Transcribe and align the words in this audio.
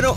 Bueno, 0.00 0.16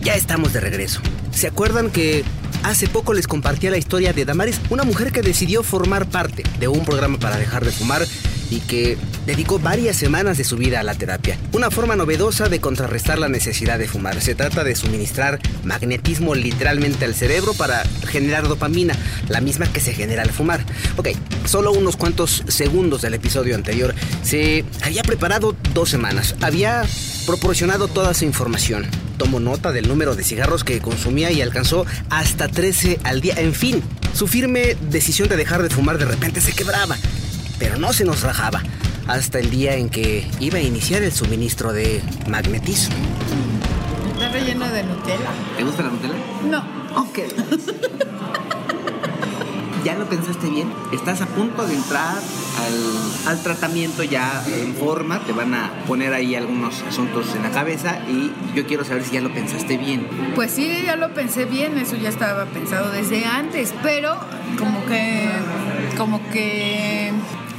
ya 0.00 0.16
estamos 0.16 0.52
de 0.52 0.58
regreso. 0.58 1.00
¿Se 1.30 1.46
acuerdan 1.46 1.92
que 1.92 2.24
hace 2.64 2.88
poco 2.88 3.14
les 3.14 3.28
compartía 3.28 3.70
la 3.70 3.78
historia 3.78 4.12
de 4.12 4.24
Damaris, 4.24 4.60
una 4.70 4.82
mujer 4.82 5.12
que 5.12 5.22
decidió 5.22 5.62
formar 5.62 6.06
parte 6.06 6.42
de 6.58 6.66
un 6.66 6.84
programa 6.84 7.16
para 7.16 7.36
dejar 7.36 7.64
de 7.64 7.70
fumar 7.70 8.04
y 8.50 8.58
que 8.58 8.98
dedicó 9.26 9.60
varias 9.60 9.94
semanas 9.94 10.36
de 10.36 10.42
su 10.42 10.56
vida 10.56 10.80
a 10.80 10.82
la 10.82 10.96
terapia. 10.96 11.38
Una 11.52 11.70
forma 11.70 11.94
novedosa 11.94 12.48
de 12.48 12.60
contrarrestar 12.60 13.20
la 13.20 13.28
necesidad 13.28 13.78
de 13.78 13.86
fumar. 13.86 14.20
Se 14.20 14.34
trata 14.34 14.64
de 14.64 14.74
suministrar 14.74 15.38
magnetismo 15.62 16.34
literalmente 16.34 17.04
al 17.04 17.14
cerebro 17.14 17.54
para 17.54 17.84
generar 18.08 18.48
dopamina, 18.48 18.96
la 19.28 19.40
misma 19.40 19.72
que 19.72 19.78
se 19.78 19.94
genera 19.94 20.22
al 20.22 20.30
fumar. 20.30 20.64
Ok, 20.96 21.10
solo 21.44 21.70
unos 21.70 21.96
cuantos 21.96 22.42
segundos 22.48 23.02
del 23.02 23.14
episodio 23.14 23.54
anterior. 23.54 23.94
Se 24.24 24.64
había 24.82 25.04
preparado 25.04 25.54
dos 25.72 25.88
semanas. 25.88 26.34
Había 26.40 26.82
proporcionado 27.26 27.86
toda 27.86 28.12
su 28.12 28.24
información. 28.24 28.88
Tomó 29.20 29.38
nota 29.38 29.70
del 29.70 29.86
número 29.86 30.16
de 30.16 30.24
cigarros 30.24 30.64
que 30.64 30.80
consumía 30.80 31.30
y 31.30 31.42
alcanzó 31.42 31.84
hasta 32.08 32.48
13 32.48 33.00
al 33.04 33.20
día. 33.20 33.34
En 33.36 33.52
fin, 33.52 33.82
su 34.14 34.26
firme 34.26 34.78
decisión 34.90 35.28
de 35.28 35.36
dejar 35.36 35.62
de 35.62 35.68
fumar 35.68 35.98
de 35.98 36.06
repente 36.06 36.40
se 36.40 36.54
quebraba 36.54 36.96
pero 37.60 37.76
no 37.76 37.92
se 37.92 38.04
nos 38.04 38.22
rajaba 38.22 38.62
hasta 39.06 39.38
el 39.38 39.50
día 39.50 39.76
en 39.76 39.90
que 39.90 40.26
iba 40.40 40.58
a 40.58 40.62
iniciar 40.62 41.02
el 41.02 41.12
suministro 41.12 41.72
de 41.72 42.02
magnetismo. 42.26 42.96
Está 44.14 44.30
relleno 44.30 44.66
de 44.68 44.82
Nutella. 44.82 45.30
¿Te 45.56 45.64
gusta 45.64 45.82
la 45.82 45.90
Nutella? 45.90 46.14
No. 46.48 47.02
Ok. 47.02 47.18
¿Ya 49.84 49.94
lo 49.94 50.06
pensaste 50.06 50.48
bien? 50.50 50.70
Estás 50.92 51.22
a 51.22 51.26
punto 51.26 51.66
de 51.66 51.74
entrar 51.74 52.16
al, 52.16 53.28
al, 53.32 53.42
tratamiento 53.42 54.02
ya 54.02 54.44
en 54.46 54.74
forma. 54.74 55.20
Te 55.20 55.32
van 55.32 55.54
a 55.54 55.70
poner 55.86 56.12
ahí 56.12 56.34
algunos 56.34 56.82
asuntos 56.82 57.34
en 57.34 57.42
la 57.42 57.50
cabeza 57.50 58.00
y 58.08 58.30
yo 58.54 58.66
quiero 58.66 58.84
saber 58.84 59.04
si 59.04 59.12
ya 59.12 59.20
lo 59.22 59.32
pensaste 59.32 59.78
bien. 59.78 60.06
Pues 60.34 60.50
sí, 60.50 60.82
ya 60.84 60.96
lo 60.96 61.14
pensé 61.14 61.46
bien. 61.46 61.78
Eso 61.78 61.96
ya 61.96 62.10
estaba 62.10 62.44
pensado 62.46 62.90
desde 62.90 63.24
antes. 63.24 63.72
Pero 63.82 64.16
como 64.58 64.84
que... 64.84 65.30
Como 65.96 66.20
que 66.30 67.12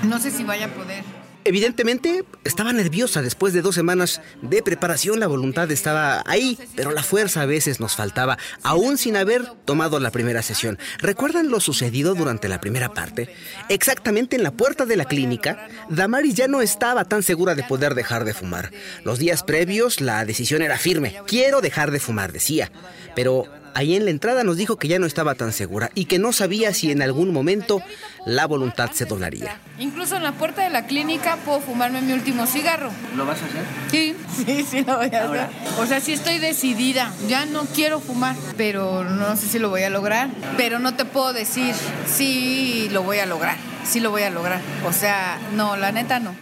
no 0.04 0.20
sé 0.20 0.32
si 0.32 0.44
vaya 0.44 0.68
a 0.68 0.70
poder. 0.70 1.04
Evidentemente 1.44 2.24
estaba 2.44 2.72
nerviosa 2.72 3.22
después 3.22 3.54
de 3.54 3.62
dos 3.62 3.76
semanas 3.76 4.22
de 4.42 4.62
preparación, 4.62 5.20
la 5.20 5.28
voluntad 5.28 5.72
estaba 5.72 6.24
ahí, 6.26 6.58
pero 6.76 6.92
la 6.92 7.04
fuerza 7.04 7.42
a 7.42 7.46
veces 7.46 7.80
nos 7.80 7.96
faltaba, 7.96 8.38
aún 8.64 8.98
sin 8.98 9.16
haber 9.16 9.46
tomado 9.66 10.00
la 10.00 10.12
primera 10.12 10.42
sesión. 10.42 10.78
¿Recuerdan 11.00 11.50
lo 11.50 11.60
sucedido 11.60 12.14
durante 12.14 12.48
la 12.48 12.62
primera 12.62 12.94
parte? 12.94 13.34
Exactamente 13.70 14.36
en 14.36 14.44
la 14.44 14.52
puerta 14.52 14.86
de 14.86 14.98
la 14.98 15.06
clínica, 15.06 15.68
Damaris 15.90 16.36
ya 16.36 16.48
no 16.48 16.62
estaba 16.62 17.06
tan 17.06 17.24
segura 17.24 17.56
de 17.56 17.64
poder 17.64 17.96
dejar 17.96 18.24
de 18.24 18.34
fumar. 18.34 18.72
Los 19.04 19.20
días 19.20 19.44
previos 19.44 20.02
la 20.02 20.26
decisión 20.26 20.62
era 20.62 20.78
firme, 20.78 21.16
quiero 21.28 21.62
dejar 21.62 21.92
de 21.92 22.00
fumar, 22.00 22.32
decía, 22.32 22.72
pero 23.16 23.61
ahí 23.74 23.96
en 23.96 24.06
la 24.06 24.12
entrada 24.12 24.44
nos 24.44 24.58
dijo 24.58 24.78
que 24.78 24.88
ya 24.88 25.00
no 25.00 25.06
estaba 25.06 25.36
tan 25.36 25.54
segura 25.54 25.92
y 25.96 26.06
que 26.06 26.20
no 26.20 26.34
sabía 26.34 26.74
si 26.74 26.92
en 26.92 27.02
algún 27.02 27.32
momento 27.32 27.82
la 28.26 28.46
voluntad 28.46 28.92
se 28.92 29.06
doblaría. 29.06 29.58
Incluso 29.80 30.16
en 30.16 30.24
la 30.24 30.34
puerta 30.34 30.64
de 30.64 30.70
la 30.70 30.86
clínica 30.86 31.38
puedo 31.46 31.60
fumarme 31.62 32.02
mi 32.02 32.14
último 32.14 32.46
cigarro. 32.46 32.92
¿Lo 33.16 33.26
vas 33.26 33.42
a 33.42 33.46
hacer? 33.46 33.64
Sí, 33.90 34.16
sí, 34.46 34.66
sí 34.70 34.84
lo 34.84 34.98
voy 34.98 35.14
a 35.14 35.26
hacer. 35.26 35.50
O 35.80 35.86
sea, 35.86 36.00
sí 36.00 36.14
estoy 36.14 36.40
decidida. 36.40 37.12
Ya 37.28 37.46
no 37.46 37.66
quiero 37.66 38.00
fumar, 38.00 38.36
pero 38.58 39.04
no 39.04 39.36
sé 39.36 39.48
si 39.48 39.60
lo 39.60 39.70
voy 39.70 39.84
a 39.84 39.90
lograr. 39.90 40.30
Pero 40.58 40.80
no 40.80 40.96
te 40.96 41.06
puedo 41.06 41.34
decir 41.34 41.74
si 42.08 42.90
lo 42.90 43.04
voy 43.04 43.20
a 43.20 43.26
lograr. 43.26 43.58
Sí 43.84 44.00
lo 44.00 44.12
voy 44.12 44.24
a 44.24 44.30
lograr. 44.30 44.62
O 44.86 44.94
sea, 44.94 45.40
no, 45.56 45.76
la 45.76 45.92
neta 45.92 46.20
no. 46.20 46.36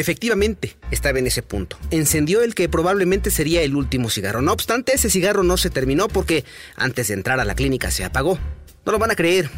Efectivamente, 0.00 0.78
estaba 0.90 1.18
en 1.18 1.26
ese 1.26 1.42
punto. 1.42 1.76
Encendió 1.90 2.40
el 2.40 2.54
que 2.54 2.70
probablemente 2.70 3.30
sería 3.30 3.60
el 3.60 3.76
último 3.76 4.08
cigarro. 4.08 4.40
No 4.40 4.50
obstante, 4.50 4.94
ese 4.94 5.10
cigarro 5.10 5.42
no 5.42 5.58
se 5.58 5.68
terminó 5.68 6.08
porque 6.08 6.46
antes 6.74 7.08
de 7.08 7.14
entrar 7.14 7.38
a 7.38 7.44
la 7.44 7.54
clínica 7.54 7.90
se 7.90 8.02
apagó. 8.02 8.38
No 8.86 8.92
lo 8.92 8.98
van 8.98 9.10
a 9.10 9.14
creer, 9.14 9.50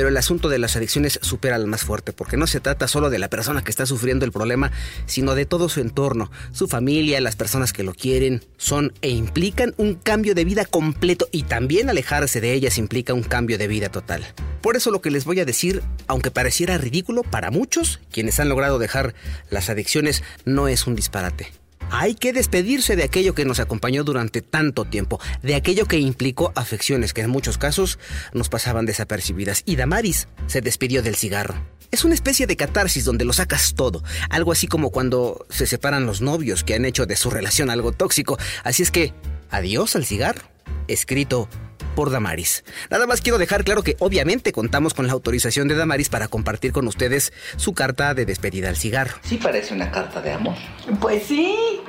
pero 0.00 0.08
el 0.08 0.16
asunto 0.16 0.48
de 0.48 0.58
las 0.58 0.76
adicciones 0.76 1.18
supera 1.20 1.56
al 1.56 1.66
más 1.66 1.82
fuerte, 1.82 2.14
porque 2.14 2.38
no 2.38 2.46
se 2.46 2.58
trata 2.58 2.88
solo 2.88 3.10
de 3.10 3.18
la 3.18 3.28
persona 3.28 3.62
que 3.62 3.70
está 3.70 3.84
sufriendo 3.84 4.24
el 4.24 4.32
problema, 4.32 4.72
sino 5.04 5.34
de 5.34 5.44
todo 5.44 5.68
su 5.68 5.80
entorno, 5.80 6.30
su 6.52 6.68
familia, 6.68 7.20
las 7.20 7.36
personas 7.36 7.74
que 7.74 7.82
lo 7.82 7.92
quieren, 7.92 8.42
son 8.56 8.94
e 9.02 9.10
implican 9.10 9.74
un 9.76 9.96
cambio 9.96 10.34
de 10.34 10.46
vida 10.46 10.64
completo 10.64 11.28
y 11.32 11.42
también 11.42 11.90
alejarse 11.90 12.40
de 12.40 12.54
ellas 12.54 12.78
implica 12.78 13.12
un 13.12 13.22
cambio 13.22 13.58
de 13.58 13.68
vida 13.68 13.90
total. 13.90 14.26
Por 14.62 14.74
eso 14.74 14.90
lo 14.90 15.02
que 15.02 15.10
les 15.10 15.26
voy 15.26 15.38
a 15.40 15.44
decir, 15.44 15.82
aunque 16.06 16.30
pareciera 16.30 16.78
ridículo 16.78 17.22
para 17.22 17.50
muchos, 17.50 18.00
quienes 18.10 18.40
han 18.40 18.48
logrado 18.48 18.78
dejar 18.78 19.12
las 19.50 19.68
adicciones, 19.68 20.22
no 20.46 20.66
es 20.66 20.86
un 20.86 20.96
disparate. 20.96 21.59
Hay 21.90 22.14
que 22.14 22.32
despedirse 22.32 22.96
de 22.96 23.04
aquello 23.04 23.34
que 23.34 23.44
nos 23.44 23.60
acompañó 23.60 24.04
durante 24.04 24.42
tanto 24.42 24.84
tiempo, 24.84 25.20
de 25.42 25.54
aquello 25.54 25.86
que 25.86 25.98
implicó 25.98 26.52
afecciones 26.54 27.12
que 27.12 27.22
en 27.22 27.30
muchos 27.30 27.58
casos 27.58 27.98
nos 28.32 28.48
pasaban 28.48 28.86
desapercibidas. 28.86 29.62
Y 29.66 29.76
Damaris 29.76 30.28
se 30.46 30.60
despidió 30.60 31.02
del 31.02 31.16
cigarro. 31.16 31.54
Es 31.90 32.04
una 32.04 32.14
especie 32.14 32.46
de 32.46 32.56
catarsis 32.56 33.04
donde 33.04 33.24
lo 33.24 33.32
sacas 33.32 33.74
todo, 33.74 34.04
algo 34.28 34.52
así 34.52 34.68
como 34.68 34.90
cuando 34.90 35.44
se 35.50 35.66
separan 35.66 36.06
los 36.06 36.20
novios 36.20 36.62
que 36.62 36.74
han 36.74 36.84
hecho 36.84 37.06
de 37.06 37.16
su 37.16 37.30
relación 37.30 37.68
algo 37.68 37.90
tóxico. 37.90 38.38
Así 38.62 38.84
es 38.84 38.92
que, 38.92 39.12
adiós 39.50 39.96
al 39.96 40.06
cigarro. 40.06 40.42
Escrito 40.86 41.48
por 41.94 42.10
Damaris. 42.10 42.64
Nada 42.90 43.06
más 43.06 43.20
quiero 43.20 43.38
dejar 43.38 43.64
claro 43.64 43.82
que 43.82 43.96
obviamente 43.98 44.52
contamos 44.52 44.94
con 44.94 45.06
la 45.06 45.12
autorización 45.12 45.68
de 45.68 45.74
Damaris 45.74 46.08
para 46.08 46.28
compartir 46.28 46.72
con 46.72 46.86
ustedes 46.86 47.32
su 47.56 47.74
carta 47.74 48.14
de 48.14 48.24
despedida 48.24 48.68
al 48.68 48.76
cigarro. 48.76 49.18
Sí 49.22 49.36
parece 49.36 49.74
una 49.74 49.90
carta 49.90 50.20
de 50.20 50.32
amor. 50.32 50.54
Pues 51.00 51.24
sí. 51.24 51.79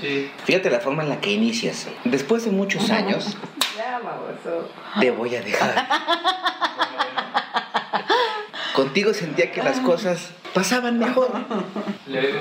Sí. 0.00 0.30
Fíjate 0.44 0.70
la 0.70 0.80
forma 0.80 1.02
en 1.02 1.08
la 1.08 1.20
que 1.20 1.32
inicias. 1.32 1.86
Después 2.04 2.44
de 2.44 2.50
muchos 2.50 2.90
años, 2.90 3.36
Ya, 3.76 3.98
baboso. 3.98 4.70
te 5.00 5.10
voy 5.10 5.34
a 5.36 5.42
dejar. 5.42 5.88
Contigo 8.74 9.12
sentía 9.12 9.50
que 9.50 9.62
las 9.62 9.80
cosas 9.80 10.30
pasaban 10.54 10.98
mejor. 10.98 11.30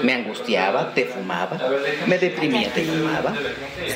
Me 0.03 0.13
angustiaba, 0.13 0.93
te 0.93 1.05
fumaba. 1.05 1.57
Me 2.05 2.17
deprimía, 2.19 2.71
te 2.71 2.83
fumaba. 2.85 3.33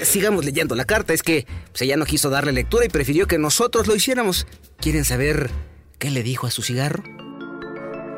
Sigamos 0.03 0.43
leyendo 0.43 0.73
la 0.75 0.85
carta, 0.85 1.13
es 1.13 1.21
que 1.21 1.45
pues, 1.71 1.83
ella 1.83 1.97
no 1.97 2.05
quiso 2.05 2.29
darle 2.29 2.51
lectura 2.51 2.85
y 2.85 2.89
prefirió 2.89 3.27
que 3.27 3.37
nosotros 3.37 3.85
lo 3.87 3.95
hiciéramos. 3.95 4.47
¿Quieren 4.79 5.05
saber 5.05 5.51
qué 5.99 6.09
le 6.09 6.23
dijo 6.23 6.47
a 6.47 6.51
su 6.51 6.63
cigarro? 6.63 7.03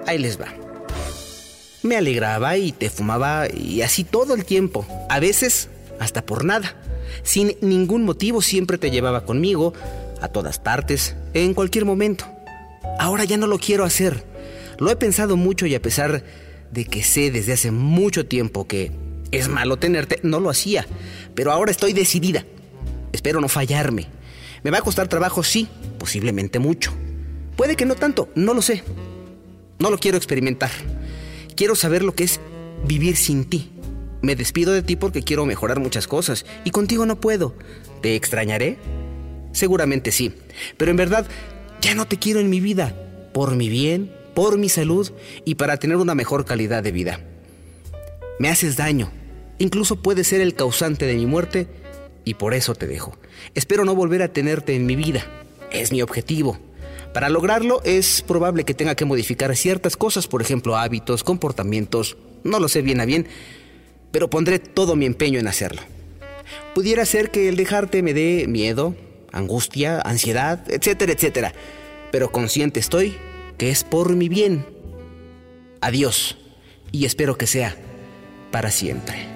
Ahí 0.07 0.17
les 0.19 0.39
va. 0.39 0.47
Me 1.83 1.97
alegraba 1.97 2.57
y 2.57 2.71
te 2.71 2.89
fumaba 2.89 3.47
y 3.53 3.81
así 3.81 4.05
todo 4.05 4.33
el 4.33 4.45
tiempo, 4.45 4.85
a 5.09 5.19
veces 5.19 5.69
hasta 5.99 6.25
por 6.25 6.45
nada. 6.45 6.75
Sin 7.23 7.57
ningún 7.61 8.05
motivo 8.05 8.41
siempre 8.41 8.77
te 8.77 8.89
llevaba 8.89 9.25
conmigo, 9.25 9.73
a 10.21 10.29
todas 10.29 10.59
partes, 10.59 11.15
en 11.33 11.53
cualquier 11.53 11.83
momento. 11.83 12.25
Ahora 12.99 13.25
ya 13.25 13.35
no 13.35 13.47
lo 13.47 13.59
quiero 13.59 13.83
hacer. 13.83 14.23
Lo 14.79 14.89
he 14.89 14.95
pensado 14.95 15.35
mucho 15.35 15.65
y 15.65 15.75
a 15.75 15.81
pesar 15.81 16.23
de 16.71 16.85
que 16.85 17.03
sé 17.03 17.31
desde 17.31 17.53
hace 17.53 17.71
mucho 17.71 18.25
tiempo 18.25 18.65
que 18.65 18.91
es 19.31 19.49
malo 19.49 19.77
tenerte, 19.77 20.19
no 20.23 20.39
lo 20.39 20.49
hacía. 20.49 20.87
Pero 21.35 21.51
ahora 21.51 21.71
estoy 21.71 21.91
decidida. 21.91 22.45
Espero 23.11 23.41
no 23.41 23.49
fallarme. 23.49 24.07
Me 24.63 24.71
va 24.71 24.77
a 24.77 24.83
costar 24.83 25.09
trabajo, 25.09 25.43
sí, 25.43 25.67
posiblemente 25.99 26.59
mucho. 26.59 26.93
Puede 27.57 27.75
que 27.75 27.85
no 27.85 27.95
tanto, 27.95 28.29
no 28.35 28.53
lo 28.53 28.61
sé. 28.61 28.83
No 29.79 29.89
lo 29.89 29.97
quiero 29.97 30.17
experimentar. 30.17 30.71
Quiero 31.55 31.75
saber 31.75 32.03
lo 32.03 32.15
que 32.15 32.23
es 32.23 32.39
vivir 32.85 33.15
sin 33.15 33.45
ti. 33.45 33.71
Me 34.21 34.35
despido 34.35 34.71
de 34.73 34.83
ti 34.83 34.95
porque 34.95 35.23
quiero 35.23 35.45
mejorar 35.45 35.79
muchas 35.79 36.07
cosas 36.07 36.45
y 36.63 36.71
contigo 36.71 37.05
no 37.05 37.19
puedo. 37.19 37.55
¿Te 38.01 38.15
extrañaré? 38.15 38.77
Seguramente 39.51 40.11
sí, 40.11 40.33
pero 40.77 40.91
en 40.91 40.97
verdad 40.97 41.27
ya 41.81 41.93
no 41.93 42.07
te 42.07 42.17
quiero 42.17 42.39
en 42.39 42.49
mi 42.49 42.59
vida, 42.59 42.95
por 43.33 43.55
mi 43.55 43.69
bien, 43.69 44.11
por 44.33 44.57
mi 44.57 44.69
salud 44.69 45.11
y 45.45 45.55
para 45.55 45.77
tener 45.77 45.97
una 45.97 46.15
mejor 46.15 46.45
calidad 46.45 46.81
de 46.83 46.91
vida. 46.91 47.19
Me 48.39 48.49
haces 48.49 48.77
daño, 48.77 49.11
incluso 49.59 50.01
puedes 50.01 50.27
ser 50.27 50.41
el 50.41 50.55
causante 50.55 51.05
de 51.05 51.15
mi 51.15 51.25
muerte 51.25 51.67
y 52.25 52.35
por 52.35 52.53
eso 52.53 52.73
te 52.73 52.87
dejo. 52.87 53.17
Espero 53.53 53.85
no 53.85 53.95
volver 53.95 54.21
a 54.21 54.33
tenerte 54.33 54.75
en 54.75 54.85
mi 54.85 54.95
vida. 54.95 55.25
Es 55.71 55.91
mi 55.91 56.01
objetivo. 56.01 56.57
Para 57.13 57.29
lograrlo 57.29 57.81
es 57.83 58.23
probable 58.23 58.63
que 58.63 58.73
tenga 58.73 58.95
que 58.95 59.05
modificar 59.05 59.55
ciertas 59.55 59.95
cosas, 59.95 60.27
por 60.27 60.41
ejemplo 60.41 60.75
hábitos, 60.75 61.23
comportamientos, 61.23 62.17
no 62.43 62.59
lo 62.59 62.67
sé 62.67 62.81
bien 62.81 62.99
a 63.01 63.05
bien, 63.05 63.27
pero 64.11 64.29
pondré 64.29 64.57
todo 64.59 64.95
mi 64.95 65.05
empeño 65.05 65.39
en 65.39 65.47
hacerlo. 65.47 65.81
Pudiera 66.73 67.05
ser 67.05 67.29
que 67.29 67.49
el 67.49 67.55
dejarte 67.55 68.01
me 68.01 68.13
dé 68.13 68.45
miedo, 68.47 68.95
angustia, 69.31 70.01
ansiedad, 70.01 70.63
etcétera, 70.71 71.13
etcétera, 71.13 71.53
pero 72.11 72.31
consciente 72.31 72.79
estoy 72.79 73.15
que 73.57 73.69
es 73.69 73.83
por 73.83 74.15
mi 74.15 74.27
bien. 74.27 74.65
Adiós, 75.81 76.37
y 76.91 77.05
espero 77.05 77.37
que 77.37 77.47
sea 77.47 77.75
para 78.51 78.71
siempre. 78.71 79.32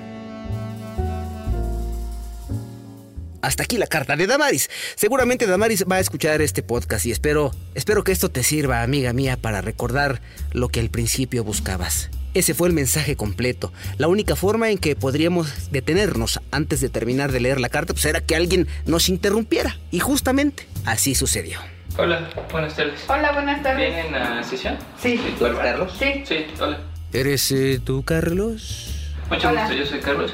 Hasta 3.41 3.63
aquí 3.63 3.77
la 3.77 3.87
carta 3.87 4.15
de 4.15 4.27
Damaris. 4.27 4.69
Seguramente 4.95 5.45
Damaris 5.45 5.85
va 5.89 5.97
a 5.97 5.99
escuchar 5.99 6.41
este 6.41 6.63
podcast 6.63 7.05
y 7.05 7.11
espero, 7.11 7.51
espero 7.75 8.03
que 8.03 8.11
esto 8.11 8.29
te 8.29 8.43
sirva, 8.43 8.81
amiga 8.81 9.13
mía, 9.13 9.37
para 9.37 9.61
recordar 9.61 10.21
lo 10.53 10.69
que 10.69 10.79
al 10.79 10.89
principio 10.89 11.43
buscabas. 11.43 12.09
Ese 12.33 12.53
fue 12.53 12.67
el 12.67 12.73
mensaje 12.73 13.15
completo. 13.15 13.71
La 13.97 14.07
única 14.07 14.35
forma 14.35 14.69
en 14.69 14.77
que 14.77 14.95
podríamos 14.95 15.71
detenernos 15.71 16.39
antes 16.51 16.81
de 16.81 16.89
terminar 16.89 17.31
de 17.31 17.39
leer 17.39 17.59
la 17.59 17.69
carta 17.69 17.93
pues 17.93 18.05
era 18.05 18.21
que 18.21 18.35
alguien 18.35 18.67
nos 18.85 19.09
interrumpiera. 19.09 19.77
Y 19.91 19.99
justamente 19.99 20.67
así 20.85 21.15
sucedió. 21.15 21.59
Hola, 21.97 22.29
buenas 22.51 22.75
tardes. 22.75 22.99
Hola, 23.07 23.31
buenas 23.31 23.63
tardes. 23.63 23.91
¿Vienen 23.91 24.13
a 24.13 24.43
sesión? 24.43 24.77
Sí. 25.01 25.19
¿Tú 25.39 25.45
eres 25.45 25.57
Carlos? 25.57 25.93
Sí. 25.97 26.23
Sí, 26.25 26.45
hola. 26.59 26.79
¿Eres 27.11 27.51
eh, 27.51 27.79
tú, 27.83 28.03
Carlos? 28.03 28.96
Mucho 29.29 29.49
Hola. 29.49 29.61
gusto, 29.61 29.75
yo 29.75 29.85
soy 29.85 29.99
Carlos. 29.99 30.31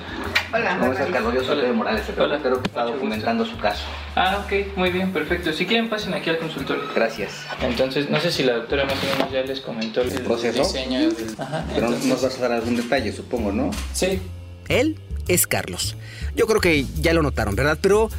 Hola. 0.54 0.78
¿Cómo 0.78 0.92
estás, 0.92 1.10
Carlos? 1.10 1.34
Yo 1.34 1.44
soy 1.44 1.56
Pedro 1.62 1.74
Morales, 1.74 2.04
el 2.07 2.13
Hola. 2.22 2.38
reportero 2.38 2.62
que 2.62 2.68
está 2.68 2.81
Mucho 2.84 2.94
documentando 2.94 3.45
su 3.45 3.57
caso. 3.57 3.84
Ah, 4.16 4.44
ok, 4.45 4.78
muy 4.78 4.92
bien, 4.92 5.12
perfecto. 5.12 5.51
Si 5.51 5.66
quieren, 5.66 5.90
pasen 5.90 6.13
aquí 6.13 6.30
al 6.30 6.38
consultorio. 6.38 6.84
Gracias. 6.94 7.44
Entonces, 7.62 8.10
no 8.12 8.19
sé 8.19 8.31
si 8.31 8.44
la 8.44 8.54
doctora 8.54 8.86
más 8.86 8.94
o 8.94 9.18
menos 9.18 9.31
ya 9.34 9.42
les 9.42 9.62
comentó 9.62 10.01
el 10.01 10.10
¿Proceso? 10.22 10.60
diseño 10.63 11.00
del... 11.00 11.16
Ajá, 11.40 11.66
Pero 11.74 11.88
entonces- 11.88 12.06
nos 12.10 12.22
vas 12.22 12.38
a 12.38 12.42
dar 12.42 12.51
algún 12.51 12.75
detalle, 12.75 13.12
supongo, 13.12 13.51
¿no? 13.51 13.72
Sí, 13.94 14.22
Él 14.68 15.00
es 15.28 15.48
Carlos. 15.48 15.96
Yo 16.36 16.46
creo 16.46 16.62
que 16.62 16.86
ya 17.01 17.13
lo 17.13 17.24
notaron, 17.24 17.56
¿verdad? 17.56 17.80
Pero, 17.81 18.10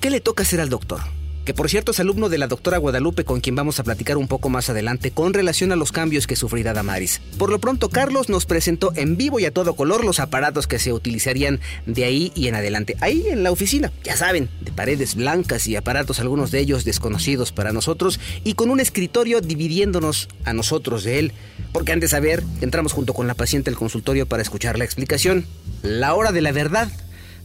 ¿qué 0.00 0.10
le 0.10 0.20
toca 0.20 0.44
hacer 0.44 0.60
al 0.60 0.68
doctor? 0.68 1.00
Que 1.46 1.54
por 1.54 1.70
cierto 1.70 1.92
es 1.92 2.00
alumno 2.00 2.28
de 2.28 2.38
la 2.38 2.48
doctora 2.48 2.78
Guadalupe 2.78 3.24
con 3.24 3.40
quien 3.40 3.54
vamos 3.54 3.78
a 3.78 3.84
platicar 3.84 4.16
un 4.16 4.26
poco 4.26 4.48
más 4.48 4.68
adelante 4.68 5.12
con 5.12 5.32
relación 5.32 5.70
a 5.70 5.76
los 5.76 5.92
cambios 5.92 6.26
que 6.26 6.34
sufrirá 6.34 6.72
Damaris. 6.72 7.20
Por 7.38 7.50
lo 7.50 7.60
pronto, 7.60 7.88
Carlos 7.88 8.28
nos 8.28 8.46
presentó 8.46 8.92
en 8.96 9.16
vivo 9.16 9.38
y 9.38 9.44
a 9.44 9.52
todo 9.52 9.76
color 9.76 10.04
los 10.04 10.18
aparatos 10.18 10.66
que 10.66 10.80
se 10.80 10.92
utilizarían 10.92 11.60
de 11.86 12.04
ahí 12.04 12.32
y 12.34 12.48
en 12.48 12.56
adelante. 12.56 12.96
Ahí 13.00 13.28
en 13.28 13.44
la 13.44 13.52
oficina, 13.52 13.92
ya 14.02 14.16
saben, 14.16 14.48
de 14.60 14.72
paredes 14.72 15.14
blancas 15.14 15.68
y 15.68 15.76
aparatos, 15.76 16.18
algunos 16.18 16.50
de 16.50 16.58
ellos 16.58 16.84
desconocidos 16.84 17.52
para 17.52 17.72
nosotros, 17.72 18.18
y 18.42 18.54
con 18.54 18.68
un 18.68 18.80
escritorio 18.80 19.40
dividiéndonos 19.40 20.28
a 20.44 20.52
nosotros 20.52 21.04
de 21.04 21.20
él. 21.20 21.32
Porque 21.72 21.92
antes 21.92 22.10
de 22.10 22.16
saber, 22.16 22.42
entramos 22.60 22.92
junto 22.92 23.14
con 23.14 23.28
la 23.28 23.34
paciente 23.34 23.70
al 23.70 23.76
consultorio 23.76 24.26
para 24.26 24.42
escuchar 24.42 24.78
la 24.78 24.84
explicación. 24.84 25.46
La 25.84 26.14
hora 26.14 26.32
de 26.32 26.40
la 26.40 26.50
verdad 26.50 26.90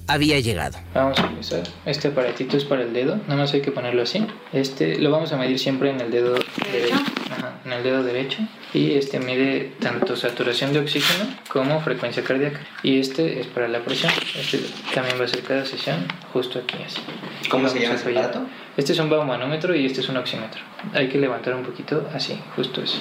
había 0.07 0.39
llegado. 0.39 0.77
Vamos 0.93 1.19
a 1.19 1.27
empezar. 1.27 1.63
Este 1.85 2.09
aparatito 2.09 2.57
es 2.57 2.65
para 2.65 2.83
el 2.83 2.93
dedo, 2.93 3.17
nada 3.27 3.35
más 3.35 3.53
hay 3.53 3.61
que 3.61 3.71
ponerlo 3.71 4.01
así. 4.03 4.25
Este 4.53 4.97
lo 4.99 5.11
vamos 5.11 5.31
a 5.33 5.37
medir 5.37 5.59
siempre 5.59 5.89
en 5.89 6.01
el 6.01 6.11
dedo 6.11 6.35
derecho. 6.71 6.95
Ajá, 7.31 7.59
en 7.65 7.73
el 7.73 7.83
dedo 7.83 8.03
derecho. 8.03 8.39
Y 8.73 8.93
este 8.93 9.19
mide 9.19 9.73
tanto 9.79 10.15
saturación 10.15 10.73
de 10.73 10.79
oxígeno 10.79 11.29
como 11.49 11.79
frecuencia 11.81 12.23
cardíaca. 12.23 12.59
Y 12.83 12.99
este 12.99 13.39
es 13.39 13.47
para 13.47 13.67
la 13.67 13.79
presión. 13.79 14.11
Este 14.39 14.59
también 14.93 15.19
va 15.19 15.25
a 15.25 15.27
ser 15.27 15.41
cada 15.41 15.65
sesión 15.65 16.05
justo 16.33 16.59
aquí 16.59 16.77
así. 16.85 17.01
¿Cómo 17.49 17.67
se 17.69 17.79
llama 17.79 17.95
apoyar. 17.95 18.25
aparato? 18.25 18.47
Este 18.77 18.93
es 18.93 18.99
un 18.99 19.09
baumanómetro 19.09 19.75
y 19.75 19.85
este 19.85 20.01
es 20.01 20.09
un 20.09 20.17
oxímetro. 20.17 20.61
Hay 20.93 21.09
que 21.09 21.17
levantar 21.17 21.55
un 21.55 21.63
poquito 21.63 22.07
así, 22.13 22.39
justo 22.55 22.81
así. 22.81 22.99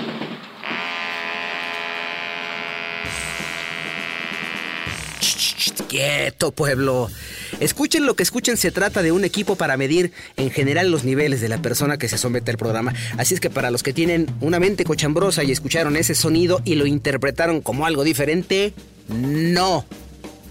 Quieto, 5.90 6.52
pueblo. 6.52 7.10
Escuchen 7.58 8.06
lo 8.06 8.14
que 8.14 8.22
escuchen, 8.22 8.56
se 8.56 8.70
trata 8.70 9.02
de 9.02 9.10
un 9.10 9.24
equipo 9.24 9.56
para 9.56 9.76
medir 9.76 10.12
en 10.36 10.52
general 10.52 10.88
los 10.88 11.02
niveles 11.02 11.40
de 11.40 11.48
la 11.48 11.60
persona 11.60 11.98
que 11.98 12.06
se 12.06 12.16
somete 12.16 12.52
al 12.52 12.58
programa. 12.58 12.94
Así 13.18 13.34
es 13.34 13.40
que 13.40 13.50
para 13.50 13.72
los 13.72 13.82
que 13.82 13.92
tienen 13.92 14.28
una 14.40 14.60
mente 14.60 14.84
cochambrosa 14.84 15.42
y 15.42 15.50
escucharon 15.50 15.96
ese 15.96 16.14
sonido 16.14 16.62
y 16.64 16.76
lo 16.76 16.86
interpretaron 16.86 17.60
como 17.60 17.86
algo 17.86 18.04
diferente, 18.04 18.72
no. 19.08 19.84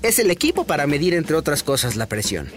Es 0.02 0.20
el 0.20 0.30
equipo 0.30 0.66
para 0.66 0.88
medir, 0.88 1.14
entre 1.14 1.38
otras 1.38 1.64
cosas, 1.64 1.96
la 1.96 2.08
presión. 2.08 2.52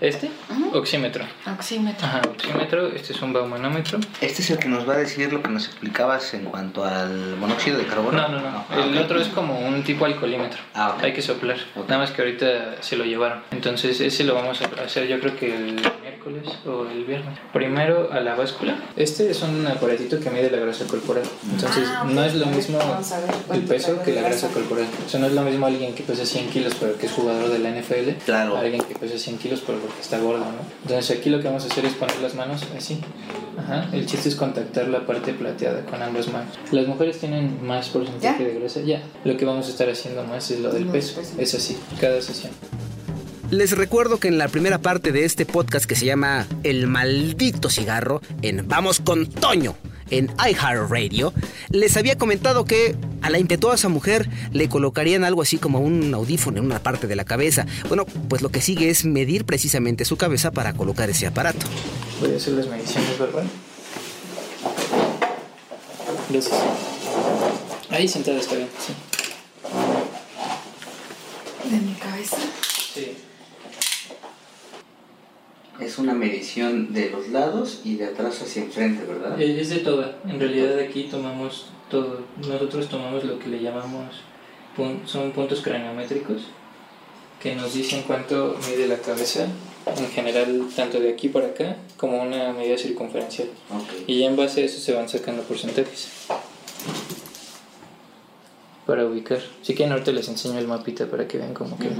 Este, 0.00 0.30
oxímetro. 0.78 1.24
Oxímetro. 1.58 2.06
Ajá, 2.06 2.22
oxímetro. 2.28 2.88
Este 2.88 3.12
es 3.12 3.22
un 3.22 3.32
baumanómetro. 3.32 3.98
Este 4.20 4.42
es 4.42 4.50
el 4.50 4.58
que 4.58 4.68
nos 4.68 4.88
va 4.88 4.94
a 4.94 4.96
decir 4.98 5.32
lo 5.32 5.42
que 5.42 5.48
nos 5.48 5.66
explicabas 5.66 6.34
en 6.34 6.44
cuanto 6.44 6.84
al 6.84 7.36
monóxido 7.36 7.78
de 7.78 7.86
carbono. 7.86 8.20
No, 8.22 8.28
no, 8.28 8.40
no. 8.40 8.64
Ah, 8.70 8.84
El 8.84 8.96
otro 8.98 9.20
es 9.20 9.28
como 9.28 9.58
un 9.58 9.82
tipo 9.82 10.04
alcoholímetro. 10.04 10.60
Ah, 10.74 10.94
ok. 10.96 11.04
Hay 11.04 11.12
que 11.12 11.22
soplar. 11.22 11.56
Nada 11.76 11.98
más 11.98 12.10
que 12.10 12.22
ahorita 12.22 12.82
se 12.82 12.96
lo 12.96 13.04
llevaron. 13.04 13.42
Entonces 13.50 14.00
ese 14.00 14.24
lo 14.24 14.34
vamos 14.34 14.60
a 14.60 14.82
hacer 14.84 15.06
yo 15.06 15.20
creo 15.20 15.36
que 15.36 15.54
el 15.54 15.82
miércoles 16.30 16.58
o 16.66 16.86
el 16.86 17.04
viernes. 17.04 17.38
Primero 17.52 18.12
a 18.12 18.20
la 18.20 18.34
báscula. 18.34 18.76
Este 18.96 19.30
es 19.30 19.42
un 19.42 19.66
aparatito 19.66 20.18
que 20.20 20.30
mide 20.30 20.50
la 20.50 20.58
grasa 20.58 20.86
corporal. 20.86 21.24
Entonces 21.50 21.88
Ah, 21.88 22.02
ok. 22.04 22.10
no 22.12 22.24
es 22.24 22.34
lo 22.34 22.46
mismo 22.46 22.78
el 23.52 23.60
peso 23.62 24.00
que 24.02 24.12
la 24.12 24.22
grasa 24.22 24.48
corporal. 24.48 24.86
O 25.06 25.08
sea, 25.08 25.20
no 25.20 25.26
es 25.26 25.32
lo 25.32 25.42
mismo 25.42 25.66
alguien 25.66 25.94
que 25.94 26.02
pesa 26.02 26.24
100 26.24 26.48
kilos 26.50 26.74
pero 26.80 26.96
que 26.96 27.06
es 27.06 27.12
jugador 27.12 27.50
de 27.50 27.58
la 27.58 27.70
NFL. 27.70 28.10
Claro. 28.24 28.56
a 28.56 28.60
Alguien 28.60 28.82
que 28.82 28.94
pesa 28.94 29.18
100 29.18 29.38
kilos 29.38 29.62
pero 29.66 29.78
porque 29.78 30.00
está 30.00 30.18
gordo, 30.18 30.40
¿no? 30.44 30.52
Entonces 30.82 31.18
aquí 31.18 31.30
lo 31.30 31.40
que 31.40 31.48
vamos 31.48 31.64
a 31.64 31.66
hacer 31.66 31.84
es 31.84 31.92
poner 31.94 32.18
las 32.20 32.34
manos 32.34 32.62
así. 32.76 33.00
Ajá. 33.58 33.88
El 33.92 34.06
chiste 34.06 34.28
es 34.28 34.34
contactar 34.36 34.88
la 34.88 35.06
parte 35.06 35.32
plateada 35.32 35.84
con 35.84 36.02
ambas 36.02 36.28
manos. 36.28 36.54
Las 36.72 36.86
mujeres 36.86 37.18
tienen 37.18 37.64
más 37.64 37.88
porcentaje 37.88 38.42
¿Ya? 38.42 38.48
de 38.48 38.58
grasa. 38.60 38.80
Ya. 38.80 39.02
Lo 39.24 39.36
que 39.36 39.44
vamos 39.44 39.66
a 39.66 39.70
estar 39.70 39.88
haciendo 39.88 40.24
más 40.24 40.50
es 40.50 40.60
lo 40.60 40.70
del 40.72 40.86
peso. 40.86 41.20
Es 41.38 41.54
así, 41.54 41.78
cada 42.00 42.20
sesión. 42.20 42.52
Les 43.50 43.72
recuerdo 43.72 44.18
que 44.18 44.28
en 44.28 44.38
la 44.38 44.48
primera 44.48 44.78
parte 44.78 45.12
de 45.12 45.24
este 45.24 45.46
podcast 45.46 45.86
que 45.86 45.94
se 45.94 46.06
llama 46.06 46.46
El 46.62 46.86
maldito 46.86 47.70
cigarro, 47.70 48.20
en 48.42 48.66
Vamos 48.66 49.00
con 49.00 49.26
Toño, 49.26 49.76
en 50.10 50.30
iHeartRadio, 50.38 51.32
les 51.70 51.96
había 51.96 52.18
comentado 52.18 52.64
que 52.64 52.96
a 53.22 53.30
la 53.30 53.38
impetuosa 53.38 53.88
mujer 53.88 54.28
le 54.52 54.68
colocarían 54.68 55.24
algo 55.24 55.42
así 55.42 55.58
como 55.58 55.80
un 55.80 56.12
audífono 56.14 56.58
en 56.58 56.64
una 56.64 56.82
parte 56.82 57.06
de 57.06 57.16
la 57.16 57.24
cabeza. 57.24 57.66
Bueno, 57.88 58.06
pues 58.28 58.42
lo 58.42 58.48
que 58.48 58.60
sigue 58.60 58.90
es 58.90 59.04
medir 59.04 59.44
precisamente 59.44 60.04
su 60.04 60.16
cabeza 60.16 60.50
para 60.50 60.72
colocar 60.72 61.08
ese 61.10 61.26
aparato. 61.26 61.66
Voy 62.20 62.32
a 62.32 62.36
hacer 62.36 62.54
las 62.54 62.66
mediciones, 62.66 63.18
¿verdad? 63.18 63.44
Gracias. 66.28 66.54
Ahí 67.90 68.08
sentada 68.08 68.38
está 68.38 68.56
bien, 68.56 68.68
sí. 68.84 68.94
De 71.70 71.80
mi 71.80 71.94
cabeza. 71.94 72.36
Sí. 72.94 73.23
Es 75.80 75.98
una 75.98 76.14
medición 76.14 76.92
de 76.92 77.10
los 77.10 77.28
lados 77.28 77.80
y 77.84 77.96
de 77.96 78.06
atrás 78.06 78.40
hacia 78.40 78.62
enfrente, 78.62 79.04
¿verdad? 79.04 79.40
Es 79.40 79.70
de 79.70 79.78
toda. 79.78 80.18
En 80.26 80.38
realidad 80.38 80.78
aquí 80.78 81.08
tomamos 81.10 81.66
todo. 81.90 82.20
Nosotros 82.46 82.88
tomamos 82.88 83.24
lo 83.24 83.38
que 83.38 83.48
le 83.48 83.60
llamamos, 83.60 84.20
son 85.06 85.32
puntos 85.32 85.62
craniométricos, 85.62 86.42
que 87.42 87.56
nos 87.56 87.74
dicen 87.74 88.04
cuánto 88.06 88.56
mide 88.70 88.86
la 88.86 88.98
cabeza, 88.98 89.48
en 89.86 90.08
general, 90.08 90.66
tanto 90.74 91.00
de 91.00 91.10
aquí 91.10 91.28
para 91.28 91.48
acá, 91.48 91.76
como 91.96 92.22
una 92.22 92.52
medida 92.52 92.78
circunferencial. 92.78 93.48
Ok. 93.70 94.08
Y 94.08 94.22
en 94.22 94.36
base 94.36 94.62
a 94.62 94.64
eso 94.66 94.78
se 94.78 94.94
van 94.94 95.08
sacando 95.08 95.42
porcentajes. 95.42 96.08
Para 98.86 99.06
ubicar. 99.06 99.40
Si 99.62 99.74
quieren 99.74 99.92
ahorita 99.92 100.12
les 100.12 100.28
enseño 100.28 100.58
el 100.58 100.68
mapita 100.68 101.06
para 101.06 101.26
que 101.26 101.38
vean 101.38 101.52
cómo 101.52 101.76
queda. 101.78 101.96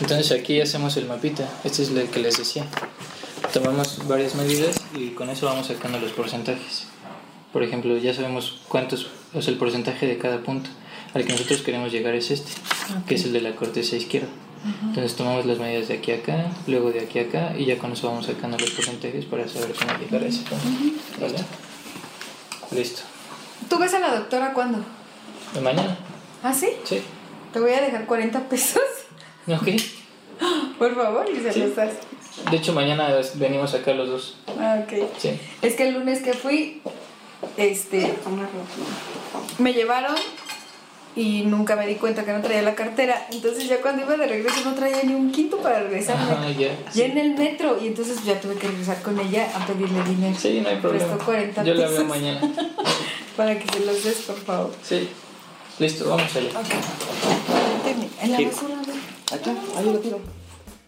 Entonces 0.00 0.32
aquí 0.32 0.60
hacemos 0.60 0.96
el 0.96 1.06
mapita. 1.06 1.48
Este 1.64 1.82
es 1.82 1.90
el 1.90 2.08
que 2.08 2.20
les 2.20 2.38
decía. 2.38 2.64
Tomamos 3.52 4.06
varias 4.06 4.34
medidas 4.34 4.76
y 4.94 5.10
con 5.10 5.28
eso 5.28 5.46
vamos 5.46 5.66
sacando 5.66 5.98
los 5.98 6.12
porcentajes. 6.12 6.86
Por 7.52 7.62
ejemplo, 7.62 7.96
ya 7.96 8.14
sabemos 8.14 8.60
cuántos 8.68 9.08
es 9.34 9.48
el 9.48 9.56
porcentaje 9.56 10.06
de 10.06 10.18
cada 10.18 10.40
punto. 10.42 10.70
Al 11.14 11.24
que 11.24 11.32
nosotros 11.32 11.62
queremos 11.62 11.90
llegar 11.90 12.14
es 12.14 12.30
este, 12.30 12.52
que 13.08 13.16
es 13.16 13.24
el 13.24 13.32
de 13.32 13.40
la 13.40 13.56
corteza 13.56 13.96
izquierda. 13.96 14.28
Entonces 14.82 15.16
tomamos 15.16 15.46
las 15.46 15.58
medidas 15.58 15.88
de 15.88 15.94
aquí 15.94 16.12
a 16.12 16.16
acá, 16.16 16.52
luego 16.66 16.92
de 16.92 17.00
aquí 17.00 17.18
a 17.18 17.22
acá 17.22 17.54
y 17.58 17.64
ya 17.64 17.78
con 17.78 17.92
eso 17.92 18.08
vamos 18.08 18.26
sacando 18.26 18.58
los 18.58 18.70
porcentajes 18.70 19.24
para 19.24 19.48
saber 19.48 19.74
cómo 19.74 19.98
llegar 19.98 20.22
a 20.22 20.26
ese 20.26 20.42
punto. 20.42 20.66
¿Vale? 21.18 21.38
Listo. 22.70 23.02
¿Tú 23.68 23.78
ves 23.78 23.94
a 23.94 24.00
la 24.00 24.14
doctora 24.14 24.52
cuándo? 24.52 24.78
¿De 25.54 25.60
mañana? 25.60 25.96
¿Ah, 26.42 26.52
sí? 26.52 26.68
Sí. 26.84 27.00
Te 27.52 27.58
voy 27.58 27.72
a 27.72 27.80
dejar 27.80 28.06
40 28.06 28.48
pesos. 28.48 28.82
Ok. 29.48 29.68
Por 30.78 30.94
favor, 30.94 31.26
y 31.30 31.40
se 31.40 31.52
Sí. 31.52 31.60
los 31.60 31.76
das. 31.76 31.92
De 32.50 32.56
hecho, 32.56 32.72
mañana 32.72 33.10
venimos 33.34 33.74
acá 33.74 33.92
los 33.92 34.08
dos. 34.08 34.36
Ah, 34.58 34.82
ok. 34.84 35.08
Sí. 35.18 35.38
Es 35.62 35.74
que 35.74 35.88
el 35.88 35.94
lunes 35.94 36.22
que 36.22 36.32
fui, 36.32 36.80
este, 37.56 38.14
me 39.58 39.72
llevaron 39.74 40.14
y 41.16 41.42
nunca 41.42 41.76
me 41.76 41.86
di 41.86 41.96
cuenta 41.96 42.24
que 42.24 42.32
no 42.32 42.40
traía 42.40 42.62
la 42.62 42.74
cartera. 42.74 43.26
Entonces 43.32 43.68
ya 43.68 43.80
cuando 43.82 44.02
iba 44.02 44.16
de 44.16 44.26
regreso 44.26 44.60
no 44.64 44.74
traía 44.74 45.02
ni 45.02 45.12
un 45.12 45.30
quinto 45.32 45.58
para 45.58 45.80
regresarme. 45.80 46.32
Ajá, 46.32 46.50
ya. 46.52 46.70
Ya 46.94 47.04
en 47.06 47.18
el 47.18 47.34
metro 47.34 47.78
y 47.82 47.88
entonces 47.88 48.24
ya 48.24 48.40
tuve 48.40 48.54
que 48.54 48.68
regresar 48.68 49.02
con 49.02 49.18
ella 49.20 49.48
a 49.54 49.66
pedirle 49.66 50.02
dinero. 50.04 50.36
Sí, 50.38 50.60
no 50.62 50.68
hay 50.70 50.76
problema. 50.76 51.06
Prestó 51.06 51.24
40 51.26 51.64
Yo 51.64 51.74
la 51.74 51.88
veo 51.88 52.04
mañana. 52.04 52.40
para 53.36 53.58
que 53.58 53.70
se 53.70 53.84
los 53.84 54.02
des, 54.04 54.16
por 54.22 54.36
favor. 54.38 54.72
Sí. 54.82 55.08
Listo, 55.78 56.08
vamos 56.08 56.34
allá. 56.36 56.50
Ok. 56.58 56.66
En 58.22 58.32
la 58.32 58.40
basura, 58.40 58.74
a 59.30 59.36
ver. 59.36 59.40
Acá, 59.40 59.54
ahí 59.76 59.84
lo 59.86 59.98
tiro. 59.98 60.39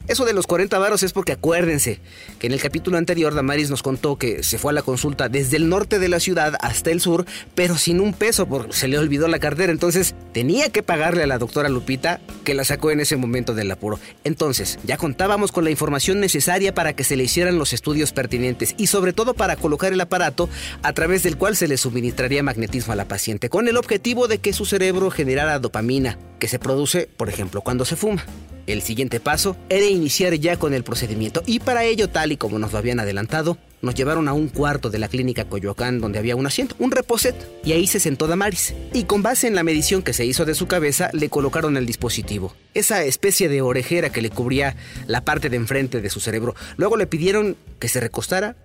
Eso 0.08 0.24
de 0.24 0.32
los 0.32 0.46
40 0.46 0.78
varos 0.78 1.02
es 1.04 1.12
porque 1.12 1.32
acuérdense 1.32 2.00
que 2.40 2.48
en 2.48 2.52
el 2.52 2.60
capítulo 2.60 2.98
anterior 2.98 3.34
Damaris 3.34 3.70
nos 3.70 3.82
contó 3.82 4.16
que 4.16 4.42
se 4.42 4.58
fue 4.58 4.72
a 4.72 4.74
la 4.74 4.82
consulta 4.82 5.28
desde 5.28 5.56
el 5.56 5.68
norte 5.68 5.98
de 6.00 6.08
la 6.08 6.18
ciudad 6.18 6.54
hasta 6.60 6.90
el 6.90 7.00
sur, 7.00 7.24
pero 7.54 7.76
sin 7.76 8.00
un 8.00 8.12
peso 8.12 8.46
porque 8.46 8.72
se 8.72 8.88
le 8.88 8.98
olvidó 8.98 9.28
la 9.28 9.38
cartera. 9.38 9.70
Entonces 9.72 10.14
tenía 10.32 10.70
que 10.70 10.82
pagarle 10.82 11.22
a 11.22 11.26
la 11.26 11.38
doctora 11.38 11.68
Lupita 11.68 12.20
que 12.44 12.54
la 12.54 12.64
sacó 12.64 12.90
en 12.90 13.00
ese 13.00 13.16
momento 13.16 13.54
del 13.54 13.70
apuro. 13.70 14.00
Entonces 14.24 14.78
ya 14.84 14.96
contábamos 14.96 15.52
con 15.52 15.64
la 15.64 15.70
información 15.70 16.18
necesaria 16.18 16.74
para 16.74 16.94
que 16.94 17.04
se 17.04 17.16
le 17.16 17.24
hicieran 17.24 17.58
los 17.58 17.72
estudios 17.72 18.12
pertinentes 18.12 18.74
y 18.76 18.88
sobre 18.88 19.12
todo 19.12 19.34
para 19.34 19.56
colocar 19.56 19.92
el 19.92 20.00
aparato 20.00 20.48
a 20.82 20.92
través 20.92 21.22
del 21.22 21.36
cual 21.36 21.56
se 21.56 21.68
le 21.68 21.76
suministraría 21.76 22.42
magnetismo 22.42 22.92
a 22.92 22.96
la 22.96 23.06
paciente, 23.06 23.48
con 23.48 23.68
el 23.68 23.76
objetivo 23.76 24.26
de 24.26 24.38
que 24.38 24.52
su 24.52 24.66
cerebro 24.66 25.10
generara 25.10 25.58
dopamina, 25.60 26.18
que 26.40 26.48
se 26.48 26.58
produce, 26.58 27.08
por 27.16 27.28
ejemplo, 27.28 27.60
cuando 27.60 27.84
se 27.84 27.96
fuma. 27.96 28.24
El 28.66 28.82
siguiente 28.82 29.20
paso 29.20 29.56
era 29.68 29.86
iniciar 29.86 30.34
ya 30.34 30.56
con 30.56 30.74
el 30.74 30.84
procedimiento 30.84 31.42
y 31.46 31.60
para 31.60 31.84
ello, 31.84 32.08
tal 32.08 32.32
y 32.32 32.36
como 32.36 32.58
nos 32.58 32.72
lo 32.72 32.78
habían 32.78 33.00
adelantado, 33.00 33.58
nos 33.82 33.94
llevaron 33.96 34.28
a 34.28 34.32
un 34.32 34.48
cuarto 34.48 34.90
de 34.90 34.98
la 34.98 35.08
clínica 35.08 35.44
Coyoacán 35.44 36.00
donde 36.00 36.18
había 36.18 36.36
un 36.36 36.46
asiento, 36.46 36.76
un 36.78 36.92
reposet, 36.92 37.34
y 37.64 37.72
ahí 37.72 37.86
se 37.88 37.98
sentó 37.98 38.28
Damaris. 38.28 38.74
Y 38.92 39.04
con 39.04 39.22
base 39.22 39.48
en 39.48 39.56
la 39.56 39.64
medición 39.64 40.02
que 40.02 40.12
se 40.12 40.24
hizo 40.24 40.44
de 40.44 40.54
su 40.54 40.68
cabeza, 40.68 41.10
le 41.12 41.28
colocaron 41.28 41.76
el 41.76 41.84
dispositivo, 41.84 42.54
esa 42.74 43.02
especie 43.04 43.48
de 43.48 43.60
orejera 43.60 44.10
que 44.10 44.22
le 44.22 44.30
cubría 44.30 44.76
la 45.06 45.24
parte 45.24 45.50
de 45.50 45.56
enfrente 45.56 46.00
de 46.00 46.10
su 46.10 46.20
cerebro. 46.20 46.54
Luego 46.76 46.96
le 46.96 47.08
pidieron 47.08 47.56
que 47.80 47.88
se 47.88 48.00
recostara 48.00 48.56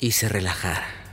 y 0.00 0.10
se 0.10 0.28
relajara. 0.28 1.05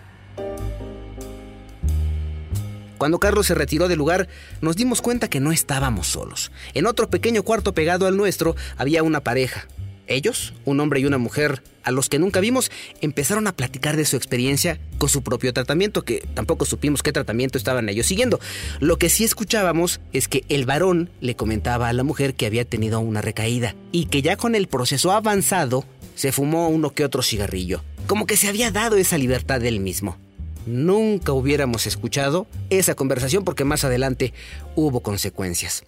Cuando 3.04 3.20
Carlos 3.20 3.48
se 3.48 3.54
retiró 3.54 3.90
del 3.90 4.00
lugar, 4.00 4.30
nos 4.62 4.78
dimos 4.78 5.02
cuenta 5.02 5.30
que 5.30 5.42
no 5.42 5.52
estábamos 5.52 6.08
solos. 6.08 6.54
En 6.74 6.86
otro 6.86 7.10
pequeño 7.10 7.44
cuarto 7.44 7.74
pegado 7.74 8.08
al 8.08 8.16
nuestro 8.16 8.56
había 8.78 9.04
una 9.04 9.20
pareja. 9.20 9.68
Ellos, 10.08 10.54
un 10.64 10.80
hombre 10.80 11.02
y 11.02 11.06
una 11.06 11.18
mujer, 11.18 11.62
a 11.84 11.92
los 11.92 12.08
que 12.08 12.18
nunca 12.18 12.40
vimos, 12.40 12.72
empezaron 13.02 13.46
a 13.48 13.58
platicar 13.58 13.98
de 13.98 14.06
su 14.06 14.16
experiencia 14.16 14.80
con 15.00 15.10
su 15.10 15.22
propio 15.22 15.52
tratamiento, 15.52 16.06
que 16.06 16.26
tampoco 16.34 16.64
supimos 16.64 17.04
qué 17.04 17.12
tratamiento 17.12 17.58
estaban 17.58 17.90
ellos 17.90 18.08
siguiendo. 18.08 18.40
Lo 18.80 18.98
que 18.98 19.10
sí 19.10 19.26
escuchábamos 19.26 20.00
es 20.14 20.30
que 20.30 20.46
el 20.48 20.66
varón 20.66 21.10
le 21.20 21.36
comentaba 21.36 21.90
a 21.90 21.94
la 21.94 22.04
mujer 22.04 22.36
que 22.36 22.46
había 22.46 22.64
tenido 22.64 23.02
una 23.02 23.20
recaída 23.20 23.76
y 23.92 24.06
que 24.06 24.22
ya 24.22 24.38
con 24.38 24.56
el 24.56 24.68
proceso 24.70 25.12
avanzado 25.12 25.84
se 26.16 26.32
fumó 26.32 26.70
uno 26.70 26.92
que 26.92 27.04
otro 27.04 27.22
cigarrillo, 27.22 27.84
como 28.08 28.26
que 28.26 28.38
se 28.38 28.48
había 28.48 28.72
dado 28.72 28.96
esa 28.96 29.18
libertad 29.18 29.62
él 29.66 29.82
mismo 29.82 30.18
nunca 30.66 31.34
hubiéramos 31.34 31.88
escuchado 31.88 32.48
esa 32.70 32.96
conversación 32.96 33.44
porque 33.44 33.66
más 33.66 33.84
adelante 33.84 34.34
hubo 34.76 35.02
consecuencias. 35.02 35.84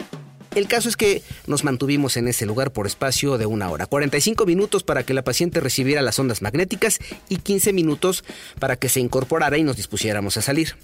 El 0.55 0.69
caso 0.69 0.87
es 0.87 0.95
que 0.95 1.21
nos 1.47 1.65
mantuvimos 1.65 2.15
en 2.15 2.29
ese 2.29 2.45
lugar 2.45 2.71
por 2.71 2.87
espacio 2.87 3.37
de 3.37 3.45
una 3.45 3.69
hora, 3.69 3.87
45 3.87 4.45
minutos 4.45 4.83
para 4.83 5.03
que 5.03 5.13
la 5.13 5.21
paciente 5.21 5.59
recibiera 5.59 6.01
las 6.01 6.17
ondas 6.17 6.41
magnéticas 6.41 6.99
y 7.27 7.37
15 7.37 7.73
minutos 7.73 8.23
para 8.57 8.77
que 8.77 8.87
se 8.87 9.01
incorporara 9.01 9.57
y 9.57 9.63
nos 9.63 9.75
dispusiéramos 9.75 10.37
a 10.37 10.41
salir. 10.41 10.77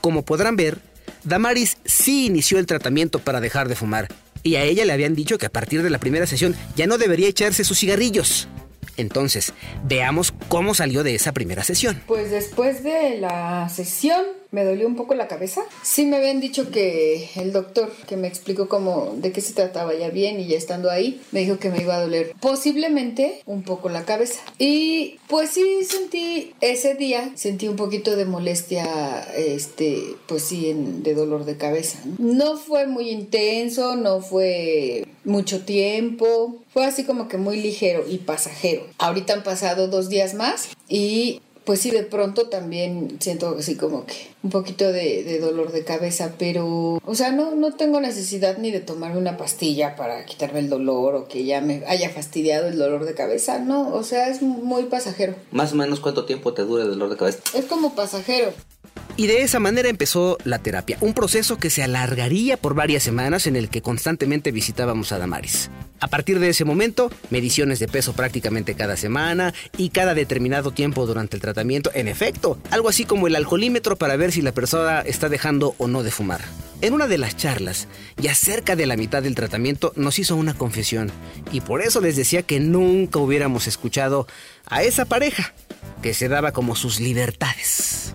Como 0.00 0.24
podrán 0.24 0.56
ver, 0.56 0.78
Damaris 1.24 1.76
sí 1.84 2.26
inició 2.26 2.58
el 2.58 2.66
tratamiento 2.66 3.18
para 3.18 3.40
dejar 3.40 3.68
de 3.68 3.76
fumar 3.76 4.08
y 4.42 4.56
a 4.56 4.64
ella 4.64 4.86
le 4.86 4.92
habían 4.92 5.14
dicho 5.14 5.36
que 5.36 5.46
a 5.46 5.52
partir 5.52 5.82
de 5.82 5.90
la 5.90 6.00
primera 6.00 6.26
sesión 6.26 6.56
ya 6.74 6.86
no 6.86 6.96
debería 6.96 7.28
echarse 7.28 7.64
sus 7.64 7.78
cigarrillos. 7.78 8.48
Entonces, 8.96 9.52
veamos 9.84 10.34
cómo 10.48 10.74
salió 10.74 11.02
de 11.02 11.14
esa 11.14 11.32
primera 11.32 11.64
sesión. 11.64 12.02
Pues 12.06 12.30
después 12.30 12.82
de 12.82 13.18
la 13.18 13.68
sesión 13.68 14.24
me 14.52 14.64
dolió 14.64 14.86
un 14.86 14.96
poco 14.96 15.14
la 15.14 15.26
cabeza. 15.26 15.62
Sí 15.82 16.06
me 16.06 16.18
habían 16.18 16.40
dicho 16.40 16.70
que 16.70 17.30
el 17.36 17.52
doctor 17.52 17.90
que 18.06 18.16
me 18.16 18.28
explicó 18.28 18.68
cómo 18.68 19.14
de 19.16 19.32
qué 19.32 19.40
se 19.40 19.54
trataba 19.54 19.94
ya 19.94 20.10
bien 20.10 20.38
y 20.38 20.46
ya 20.46 20.56
estando 20.56 20.90
ahí, 20.90 21.20
me 21.32 21.40
dijo 21.40 21.58
que 21.58 21.70
me 21.70 21.80
iba 21.80 21.96
a 21.96 22.00
doler 22.02 22.34
posiblemente 22.40 23.42
un 23.46 23.62
poco 23.62 23.88
la 23.88 24.04
cabeza. 24.04 24.40
Y 24.58 25.18
pues 25.26 25.50
sí 25.50 25.84
sentí 25.84 26.54
ese 26.60 26.94
día 26.94 27.32
sentí 27.34 27.66
un 27.66 27.76
poquito 27.76 28.14
de 28.14 28.26
molestia 28.26 29.22
este 29.36 30.16
pues 30.26 30.44
sí 30.44 30.72
de 30.76 31.14
dolor 31.14 31.44
de 31.44 31.56
cabeza. 31.56 31.98
No 32.18 32.56
fue 32.58 32.86
muy 32.86 33.10
intenso, 33.10 33.96
no 33.96 34.20
fue 34.20 35.06
mucho 35.24 35.64
tiempo, 35.64 36.56
fue 36.72 36.84
así 36.84 37.04
como 37.04 37.28
que 37.28 37.38
muy 37.38 37.60
ligero 37.60 38.04
y 38.06 38.18
pasajero. 38.18 38.86
Ahorita 38.98 39.32
han 39.32 39.42
pasado 39.42 39.88
dos 39.88 40.10
días 40.10 40.34
más 40.34 40.68
y 40.88 41.40
pues 41.64 41.80
sí, 41.80 41.90
de 41.90 42.02
pronto 42.02 42.48
también 42.48 43.18
siento 43.20 43.56
así 43.58 43.76
como 43.76 44.04
que 44.06 44.32
un 44.42 44.50
poquito 44.50 44.90
de, 44.90 45.38
dolor 45.40 45.72
de 45.72 45.84
cabeza, 45.84 46.34
pero, 46.38 47.00
o 47.04 47.14
sea, 47.14 47.32
no, 47.32 47.54
no 47.54 47.74
tengo 47.74 48.00
necesidad 48.00 48.58
ni 48.58 48.70
de 48.70 48.80
tomarme 48.80 49.18
una 49.18 49.36
pastilla 49.36 49.94
para 49.96 50.24
quitarme 50.24 50.58
el 50.60 50.68
dolor 50.68 51.14
o 51.14 51.28
que 51.28 51.44
ya 51.44 51.60
me 51.60 51.84
haya 51.86 52.10
fastidiado 52.10 52.68
el 52.68 52.78
dolor 52.78 53.04
de 53.04 53.14
cabeza, 53.14 53.58
no, 53.58 53.94
o 53.94 54.02
sea, 54.02 54.28
es 54.28 54.42
muy 54.42 54.84
pasajero. 54.84 55.34
Más 55.50 55.72
o 55.72 55.76
menos 55.76 56.00
cuánto 56.00 56.24
tiempo 56.24 56.52
te 56.54 56.62
dura 56.62 56.82
el 56.82 56.90
dolor 56.90 57.10
de 57.10 57.16
cabeza. 57.16 57.38
Es 57.54 57.66
como 57.66 57.94
pasajero. 57.94 58.52
Y 59.16 59.26
de 59.26 59.42
esa 59.42 59.60
manera 59.60 59.88
empezó 59.88 60.38
la 60.44 60.58
terapia, 60.58 60.96
un 61.00 61.12
proceso 61.12 61.58
que 61.58 61.70
se 61.70 61.82
alargaría 61.82 62.56
por 62.56 62.74
varias 62.74 63.02
semanas 63.02 63.46
en 63.46 63.56
el 63.56 63.68
que 63.68 63.82
constantemente 63.82 64.52
visitábamos 64.52 65.12
a 65.12 65.18
Damaris. 65.18 65.70
A 66.00 66.08
partir 66.08 66.40
de 66.40 66.48
ese 66.48 66.64
momento, 66.64 67.12
mediciones 67.30 67.78
de 67.78 67.88
peso 67.88 68.14
prácticamente 68.14 68.74
cada 68.74 68.96
semana 68.96 69.54
y 69.76 69.90
cada 69.90 70.14
determinado 70.14 70.72
tiempo 70.72 71.06
durante 71.06 71.36
el 71.36 71.42
tratamiento, 71.42 71.90
en 71.94 72.08
efecto, 72.08 72.58
algo 72.70 72.88
así 72.88 73.04
como 73.04 73.26
el 73.26 73.36
alcoholímetro 73.36 73.96
para 73.96 74.16
ver 74.16 74.32
si 74.32 74.42
la 74.42 74.52
persona 74.52 75.02
está 75.02 75.28
dejando 75.28 75.74
o 75.78 75.86
no 75.86 76.02
de 76.02 76.10
fumar. 76.10 76.40
En 76.80 76.94
una 76.94 77.06
de 77.06 77.18
las 77.18 77.36
charlas, 77.36 77.86
ya 78.16 78.34
cerca 78.34 78.74
de 78.74 78.86
la 78.86 78.96
mitad 78.96 79.22
del 79.22 79.36
tratamiento, 79.36 79.92
nos 79.94 80.18
hizo 80.18 80.34
una 80.34 80.54
confesión 80.54 81.12
y 81.52 81.60
por 81.60 81.82
eso 81.82 82.00
les 82.00 82.16
decía 82.16 82.42
que 82.42 82.58
nunca 82.58 83.20
hubiéramos 83.20 83.68
escuchado 83.68 84.26
a 84.66 84.82
esa 84.82 85.04
pareja 85.04 85.54
que 86.02 86.14
se 86.14 86.28
daba 86.28 86.50
como 86.50 86.74
sus 86.74 86.98
libertades. 86.98 88.12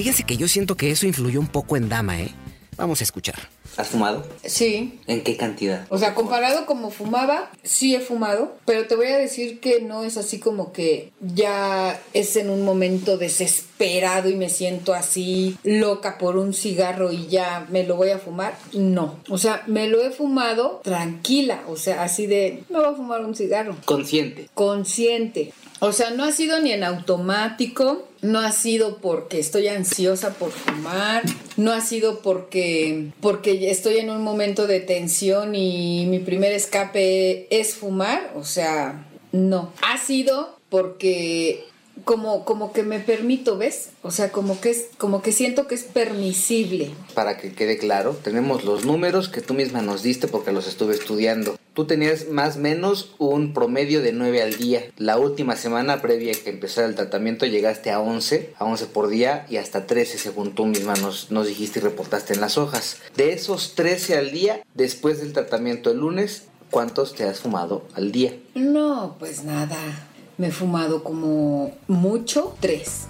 Fíjense 0.00 0.24
que 0.24 0.38
yo 0.38 0.48
siento 0.48 0.78
que 0.78 0.90
eso 0.90 1.06
influyó 1.06 1.40
un 1.40 1.46
poco 1.46 1.76
en 1.76 1.90
Dama, 1.90 2.18
¿eh? 2.18 2.30
Vamos 2.78 3.02
a 3.02 3.04
escuchar. 3.04 3.34
¿Has 3.76 3.88
fumado? 3.88 4.26
Sí. 4.42 4.98
¿En 5.06 5.22
qué 5.22 5.36
cantidad? 5.36 5.86
O 5.90 5.98
sea, 5.98 6.14
comparado 6.14 6.64
como 6.64 6.90
fumaba, 6.90 7.50
sí 7.62 7.94
he 7.94 8.00
fumado, 8.00 8.56
pero 8.64 8.86
te 8.86 8.96
voy 8.96 9.08
a 9.08 9.18
decir 9.18 9.60
que 9.60 9.82
no 9.82 10.04
es 10.04 10.16
así 10.16 10.38
como 10.38 10.72
que 10.72 11.12
ya 11.20 12.00
es 12.14 12.36
en 12.36 12.48
un 12.48 12.64
momento 12.64 13.18
desesperado 13.18 14.30
y 14.30 14.36
me 14.36 14.48
siento 14.48 14.94
así 14.94 15.58
loca 15.64 16.16
por 16.16 16.38
un 16.38 16.54
cigarro 16.54 17.12
y 17.12 17.26
ya 17.26 17.66
me 17.68 17.84
lo 17.84 17.96
voy 17.96 18.08
a 18.08 18.18
fumar. 18.18 18.56
No. 18.72 19.20
O 19.28 19.36
sea, 19.36 19.64
me 19.66 19.86
lo 19.86 20.02
he 20.02 20.12
fumado 20.12 20.80
tranquila, 20.82 21.60
o 21.68 21.76
sea, 21.76 22.04
así 22.04 22.26
de, 22.26 22.64
me 22.70 22.78
voy 22.78 22.88
a 22.88 22.94
fumar 22.94 23.22
un 23.22 23.34
cigarro. 23.34 23.76
Consciente. 23.84 24.48
Consciente. 24.54 25.52
O 25.80 25.92
sea, 25.92 26.10
no 26.10 26.24
ha 26.24 26.32
sido 26.32 26.60
ni 26.60 26.72
en 26.72 26.84
automático, 26.84 28.06
no 28.20 28.40
ha 28.40 28.52
sido 28.52 28.98
porque 28.98 29.38
estoy 29.38 29.68
ansiosa 29.68 30.34
por 30.34 30.50
fumar, 30.50 31.22
no 31.56 31.72
ha 31.72 31.80
sido 31.80 32.20
porque, 32.20 33.12
porque 33.22 33.70
estoy 33.70 33.96
en 33.96 34.10
un 34.10 34.22
momento 34.22 34.66
de 34.66 34.80
tensión 34.80 35.54
y 35.54 36.04
mi 36.06 36.18
primer 36.18 36.52
escape 36.52 37.46
es 37.50 37.74
fumar, 37.74 38.32
o 38.36 38.44
sea, 38.44 39.06
no. 39.32 39.72
Ha 39.80 39.96
sido 39.96 40.58
porque 40.68 41.64
como, 42.04 42.44
como 42.44 42.72
que 42.72 42.82
me 42.82 43.00
permito, 43.00 43.56
¿ves? 43.56 43.90
O 44.02 44.10
sea, 44.10 44.32
como 44.32 44.60
que 44.60 44.70
es, 44.70 44.86
como 44.98 45.22
que 45.22 45.32
siento 45.32 45.66
que 45.66 45.74
es 45.74 45.84
permisible. 45.84 46.90
Para 47.14 47.36
que 47.36 47.52
quede 47.52 47.78
claro, 47.78 48.16
tenemos 48.22 48.64
los 48.64 48.84
números 48.84 49.28
que 49.28 49.40
tú 49.40 49.54
misma 49.54 49.82
nos 49.82 50.02
diste 50.02 50.28
porque 50.28 50.52
los 50.52 50.66
estuve 50.66 50.94
estudiando. 50.94 51.56
Tú 51.74 51.86
tenías 51.86 52.28
más 52.28 52.56
o 52.56 52.60
menos 52.60 53.14
un 53.18 53.54
promedio 53.54 54.02
de 54.02 54.12
9 54.12 54.42
al 54.42 54.56
día. 54.56 54.82
La 54.98 55.18
última 55.18 55.56
semana 55.56 56.02
previa 56.02 56.32
que 56.32 56.50
empezara 56.50 56.86
el 56.86 56.96
tratamiento 56.96 57.46
llegaste 57.46 57.90
a 57.90 58.00
11, 58.00 58.54
a 58.58 58.64
11 58.64 58.86
por 58.86 59.08
día 59.08 59.46
y 59.48 59.56
hasta 59.56 59.86
13 59.86 60.18
según 60.18 60.54
tú 60.54 60.66
misma 60.66 60.94
nos, 60.94 61.30
nos 61.30 61.46
dijiste 61.46 61.78
y 61.78 61.82
reportaste 61.82 62.34
en 62.34 62.40
las 62.40 62.58
hojas. 62.58 62.98
De 63.16 63.32
esos 63.32 63.74
13 63.74 64.18
al 64.18 64.30
día, 64.32 64.62
después 64.74 65.20
del 65.20 65.32
tratamiento 65.32 65.90
el 65.90 65.98
lunes, 65.98 66.44
¿cuántos 66.70 67.14
te 67.14 67.24
has 67.24 67.40
fumado 67.40 67.86
al 67.94 68.12
día? 68.12 68.34
No, 68.54 69.16
pues 69.18 69.44
nada 69.44 70.09
me 70.40 70.46
he 70.46 70.52
fumado 70.52 71.04
como 71.04 71.76
mucho 71.86 72.56
tres. 72.60 73.08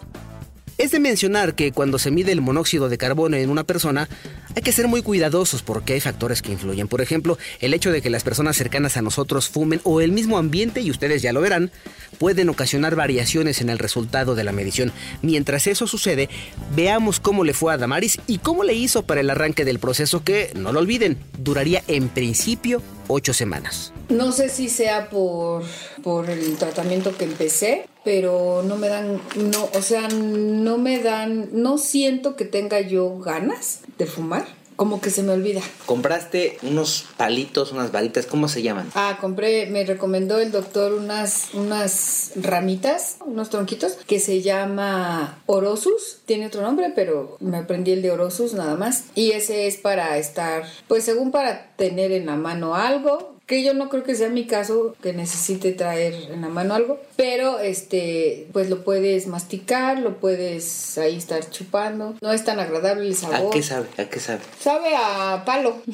Es 0.78 0.90
de 0.90 0.98
mencionar 0.98 1.54
que 1.54 1.70
cuando 1.70 1.98
se 1.98 2.10
mide 2.10 2.32
el 2.32 2.40
monóxido 2.40 2.88
de 2.88 2.98
carbono 2.98 3.36
en 3.36 3.50
una 3.50 3.62
persona, 3.62 4.08
hay 4.56 4.62
que 4.62 4.72
ser 4.72 4.88
muy 4.88 5.02
cuidadosos 5.02 5.62
porque 5.62 5.92
hay 5.92 6.00
factores 6.00 6.42
que 6.42 6.50
influyen. 6.50 6.88
Por 6.88 7.02
ejemplo, 7.02 7.38
el 7.60 7.72
hecho 7.72 7.92
de 7.92 8.02
que 8.02 8.10
las 8.10 8.24
personas 8.24 8.56
cercanas 8.56 8.96
a 8.96 9.02
nosotros 9.02 9.48
fumen 9.48 9.80
o 9.84 10.00
el 10.00 10.10
mismo 10.10 10.38
ambiente, 10.38 10.80
y 10.80 10.90
ustedes 10.90 11.22
ya 11.22 11.32
lo 11.32 11.40
verán, 11.40 11.70
pueden 12.18 12.48
ocasionar 12.48 12.96
variaciones 12.96 13.60
en 13.60 13.70
el 13.70 13.78
resultado 13.78 14.34
de 14.34 14.42
la 14.42 14.52
medición. 14.52 14.90
Mientras 15.22 15.68
eso 15.68 15.86
sucede, 15.86 16.28
veamos 16.74 17.20
cómo 17.20 17.44
le 17.44 17.54
fue 17.54 17.72
a 17.72 17.78
Damaris 17.78 18.18
y 18.26 18.38
cómo 18.38 18.64
le 18.64 18.74
hizo 18.74 19.02
para 19.04 19.20
el 19.20 19.30
arranque 19.30 19.64
del 19.64 19.78
proceso 19.78 20.24
que, 20.24 20.50
no 20.56 20.72
lo 20.72 20.80
olviden, 20.80 21.16
duraría 21.38 21.84
en 21.86 22.08
principio 22.08 22.82
ocho 23.06 23.34
semanas. 23.34 23.92
No 24.08 24.32
sé 24.32 24.48
si 24.48 24.68
sea 24.68 25.10
por, 25.10 25.62
por 26.02 26.30
el 26.30 26.56
tratamiento 26.56 27.16
que 27.16 27.24
empecé, 27.24 27.86
pero 28.04 28.62
no 28.64 28.76
me 28.76 28.88
dan, 28.88 29.20
no, 29.36 29.68
o 29.74 29.82
sea, 29.82 30.08
no 30.08 30.78
me 30.78 31.00
dan, 31.00 31.48
no 31.52 31.78
siento 31.78 32.36
que 32.36 32.44
tenga 32.44 32.80
yo 32.80 33.18
ganas 33.18 33.80
de 33.98 34.06
fumar 34.06 34.60
como 34.80 35.02
que 35.02 35.10
se 35.10 35.22
me 35.22 35.32
olvida. 35.32 35.60
Compraste 35.84 36.56
unos 36.62 37.04
palitos, 37.18 37.70
unas 37.70 37.92
varitas, 37.92 38.24
¿cómo 38.24 38.48
se 38.48 38.62
llaman? 38.62 38.90
Ah, 38.94 39.18
compré, 39.20 39.66
me 39.66 39.84
recomendó 39.84 40.38
el 40.38 40.52
doctor 40.52 40.94
unas, 40.94 41.52
unas 41.52 42.32
ramitas, 42.34 43.18
unos 43.26 43.50
tronquitos, 43.50 43.98
que 44.06 44.20
se 44.20 44.40
llama 44.40 45.42
Orosus. 45.44 46.20
Tiene 46.24 46.46
otro 46.46 46.62
nombre, 46.62 46.94
pero 46.94 47.36
me 47.40 47.58
aprendí 47.58 47.90
el 47.90 48.00
de 48.00 48.10
Orosus 48.10 48.54
nada 48.54 48.74
más. 48.76 49.04
Y 49.14 49.32
ese 49.32 49.66
es 49.66 49.76
para 49.76 50.16
estar, 50.16 50.64
pues 50.88 51.04
según 51.04 51.30
para 51.30 51.72
tener 51.76 52.10
en 52.12 52.24
la 52.24 52.36
mano 52.36 52.74
algo, 52.74 53.34
que 53.50 53.64
yo 53.64 53.74
no 53.74 53.88
creo 53.88 54.04
que 54.04 54.14
sea 54.14 54.28
mi 54.28 54.46
caso 54.46 54.94
que 55.02 55.12
necesite 55.12 55.72
traer 55.72 56.14
en 56.30 56.40
la 56.40 56.48
mano 56.48 56.72
algo, 56.72 57.00
pero 57.16 57.58
este 57.58 58.46
pues 58.52 58.70
lo 58.70 58.84
puedes 58.84 59.26
masticar, 59.26 59.98
lo 59.98 60.18
puedes 60.18 60.96
ahí 60.98 61.16
estar 61.16 61.50
chupando. 61.50 62.14
No 62.20 62.32
es 62.32 62.44
tan 62.44 62.60
agradable 62.60 63.08
el 63.08 63.16
sabor. 63.16 63.48
¿A 63.48 63.50
qué 63.50 63.64
sabe? 63.64 63.88
¿A 63.98 64.04
qué 64.04 64.20
sabe? 64.20 64.42
Sabe 64.60 64.94
a 64.94 65.42
palo. 65.44 65.82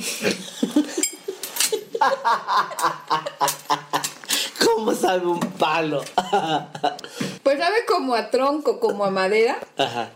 ¿Cómo 4.76 4.94
sabe 4.94 5.26
un 5.26 5.40
palo? 5.40 6.04
pues 7.42 7.58
sabe 7.58 7.76
como 7.88 8.14
a 8.14 8.30
tronco, 8.30 8.78
como 8.78 9.06
a 9.06 9.10
madera. 9.10 9.58
Ajá. 9.78 10.10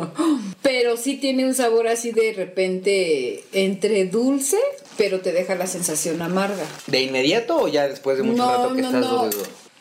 Pero 0.62 0.96
sí 0.96 1.18
tiene 1.18 1.46
un 1.46 1.54
sabor 1.54 1.86
así 1.86 2.10
de 2.10 2.32
repente 2.32 3.44
entre 3.52 4.06
dulce, 4.06 4.58
pero 4.96 5.20
te 5.20 5.30
deja 5.30 5.54
la 5.54 5.68
sensación 5.68 6.20
amarga. 6.20 6.64
¿De 6.88 7.02
inmediato 7.02 7.56
o 7.56 7.68
ya 7.68 7.86
después 7.86 8.16
de 8.16 8.24
mucho 8.24 8.38
No, 8.38 8.50
rato 8.50 8.74
que 8.74 8.82
no, 8.82 8.88
estás 8.88 9.02
no. 9.02 9.30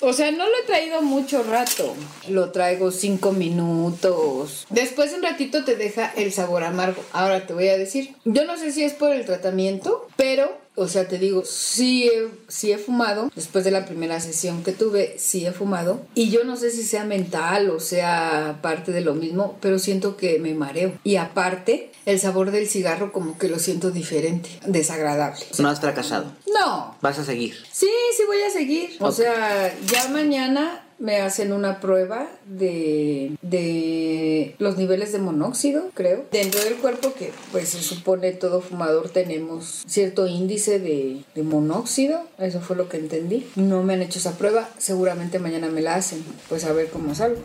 O 0.02 0.14
sea, 0.14 0.32
no 0.32 0.48
lo 0.48 0.56
he 0.58 0.68
traído 0.68 1.02
mucho 1.02 1.42
rato. 1.42 1.96
Lo 2.28 2.52
traigo 2.52 2.92
cinco 2.92 3.32
minutos. 3.32 4.68
Después 4.70 5.12
de 5.12 5.18
un 5.18 5.24
ratito 5.24 5.64
te 5.64 5.76
deja 5.76 6.14
el 6.16 6.32
sabor 6.32 6.64
amargo. 6.64 7.04
Ahora 7.12 7.48
te 7.48 7.54
voy 7.54 7.70
a 7.70 7.78
decir. 7.78 8.16
Yo 8.26 8.46
no 8.46 8.58
sé 8.58 8.72
si 8.72 8.84
es 8.84 8.94
por 8.94 9.12
el 9.12 9.26
tratamiento, 9.26 10.08
pero, 10.16 10.58
o 10.76 10.88
sea, 10.88 11.08
te 11.08 11.18
digo, 11.18 11.44
sí 11.46 12.08
he, 12.08 12.28
sí 12.48 12.72
he 12.72 12.78
fumado. 12.78 13.30
Después 13.36 13.64
de 13.64 13.72
la 13.72 13.86
primera 13.86 14.20
sesión 14.20 14.64
que 14.64 14.72
tuve, 14.72 15.16
sí 15.18 15.46
he 15.46 15.52
fumado. 15.52 16.06
Y 16.16 16.30
yo 16.30 16.44
no 16.44 16.56
sé 16.56 16.72
si 16.72 16.84
sea 16.84 17.04
mental 17.04 17.70
o 17.70 17.80
sea 17.80 18.60
parte 18.62 18.92
de 18.92 19.02
lo 19.02 19.14
mismo, 19.14 19.58
pero 19.62 19.80
siento 19.80 20.18
que 20.18 20.40
me 20.40 20.54
mareo. 20.54 20.94
Y 21.04 21.18
aparte, 21.18 21.92
el 22.06 22.20
sabor 22.20 22.52
del 22.52 22.68
cigarro 22.68 23.12
como 23.12 23.38
que 23.38 23.50
lo 23.50 23.60
siento 23.60 23.92
diferente, 23.92 24.50
desagradable. 24.66 25.46
No 25.60 25.70
has 25.70 25.80
fracasado. 25.80 26.32
No, 26.54 26.96
Vas 27.02 27.20
a 27.20 27.26
seguir. 27.26 27.56
Sí, 27.72 27.90
sí 28.16 28.24
voy 28.26 28.42
a 28.42 28.50
seguir. 28.50 28.96
O 29.00 29.12
sea, 29.12 29.76
ya 29.86 30.08
mañana 30.10 30.84
me 31.02 31.18
hacen 31.18 31.52
una 31.52 31.80
prueba 31.80 32.30
de, 32.46 33.36
de 33.42 34.56
los 34.60 34.78
niveles 34.78 35.12
de 35.12 35.20
monóxido, 35.20 35.90
creo, 35.94 36.26
dentro 36.32 36.64
del 36.64 36.76
cuerpo 36.76 37.14
que 37.14 37.32
pues 37.52 37.70
se 37.70 37.82
supone 37.82 38.32
todo 38.32 38.62
fumador 38.62 39.10
tenemos 39.10 39.84
cierto 39.88 40.28
índice 40.28 40.80
de, 40.80 41.24
de 41.34 41.44
monóxido, 41.44 42.22
eso 42.38 42.62
fue 42.62 42.76
lo 42.76 42.88
que 42.88 42.98
entendí. 42.98 43.48
No 43.56 43.84
me 43.84 43.94
han 43.94 44.04
hecho 44.04 44.20
esa 44.20 44.38
prueba, 44.38 44.70
seguramente 44.78 45.40
mañana 45.40 45.70
me 45.70 45.82
la 45.82 45.96
hacen, 45.96 46.24
pues 46.48 46.64
a 46.66 46.74
ver 46.74 46.90
cómo 46.90 47.16
salgo. 47.16 47.42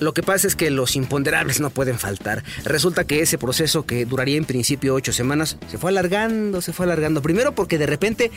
Lo 0.00 0.12
que 0.12 0.22
pasa 0.22 0.46
es 0.46 0.56
que 0.56 0.70
los 0.70 0.96
imponderables 0.96 1.60
no 1.60 1.70
pueden 1.70 1.98
faltar. 1.98 2.42
Resulta 2.64 3.04
que 3.04 3.20
ese 3.20 3.38
proceso 3.38 3.86
que 3.86 4.04
duraría 4.04 4.36
en 4.36 4.44
principio 4.44 4.94
ocho 4.94 5.12
semanas 5.12 5.56
se 5.70 5.78
fue 5.78 5.90
alargando, 5.90 6.60
se 6.60 6.72
fue 6.72 6.86
alargando. 6.86 7.22
Primero 7.22 7.54
porque 7.54 7.78
de 7.78 7.86
repente 7.86 8.30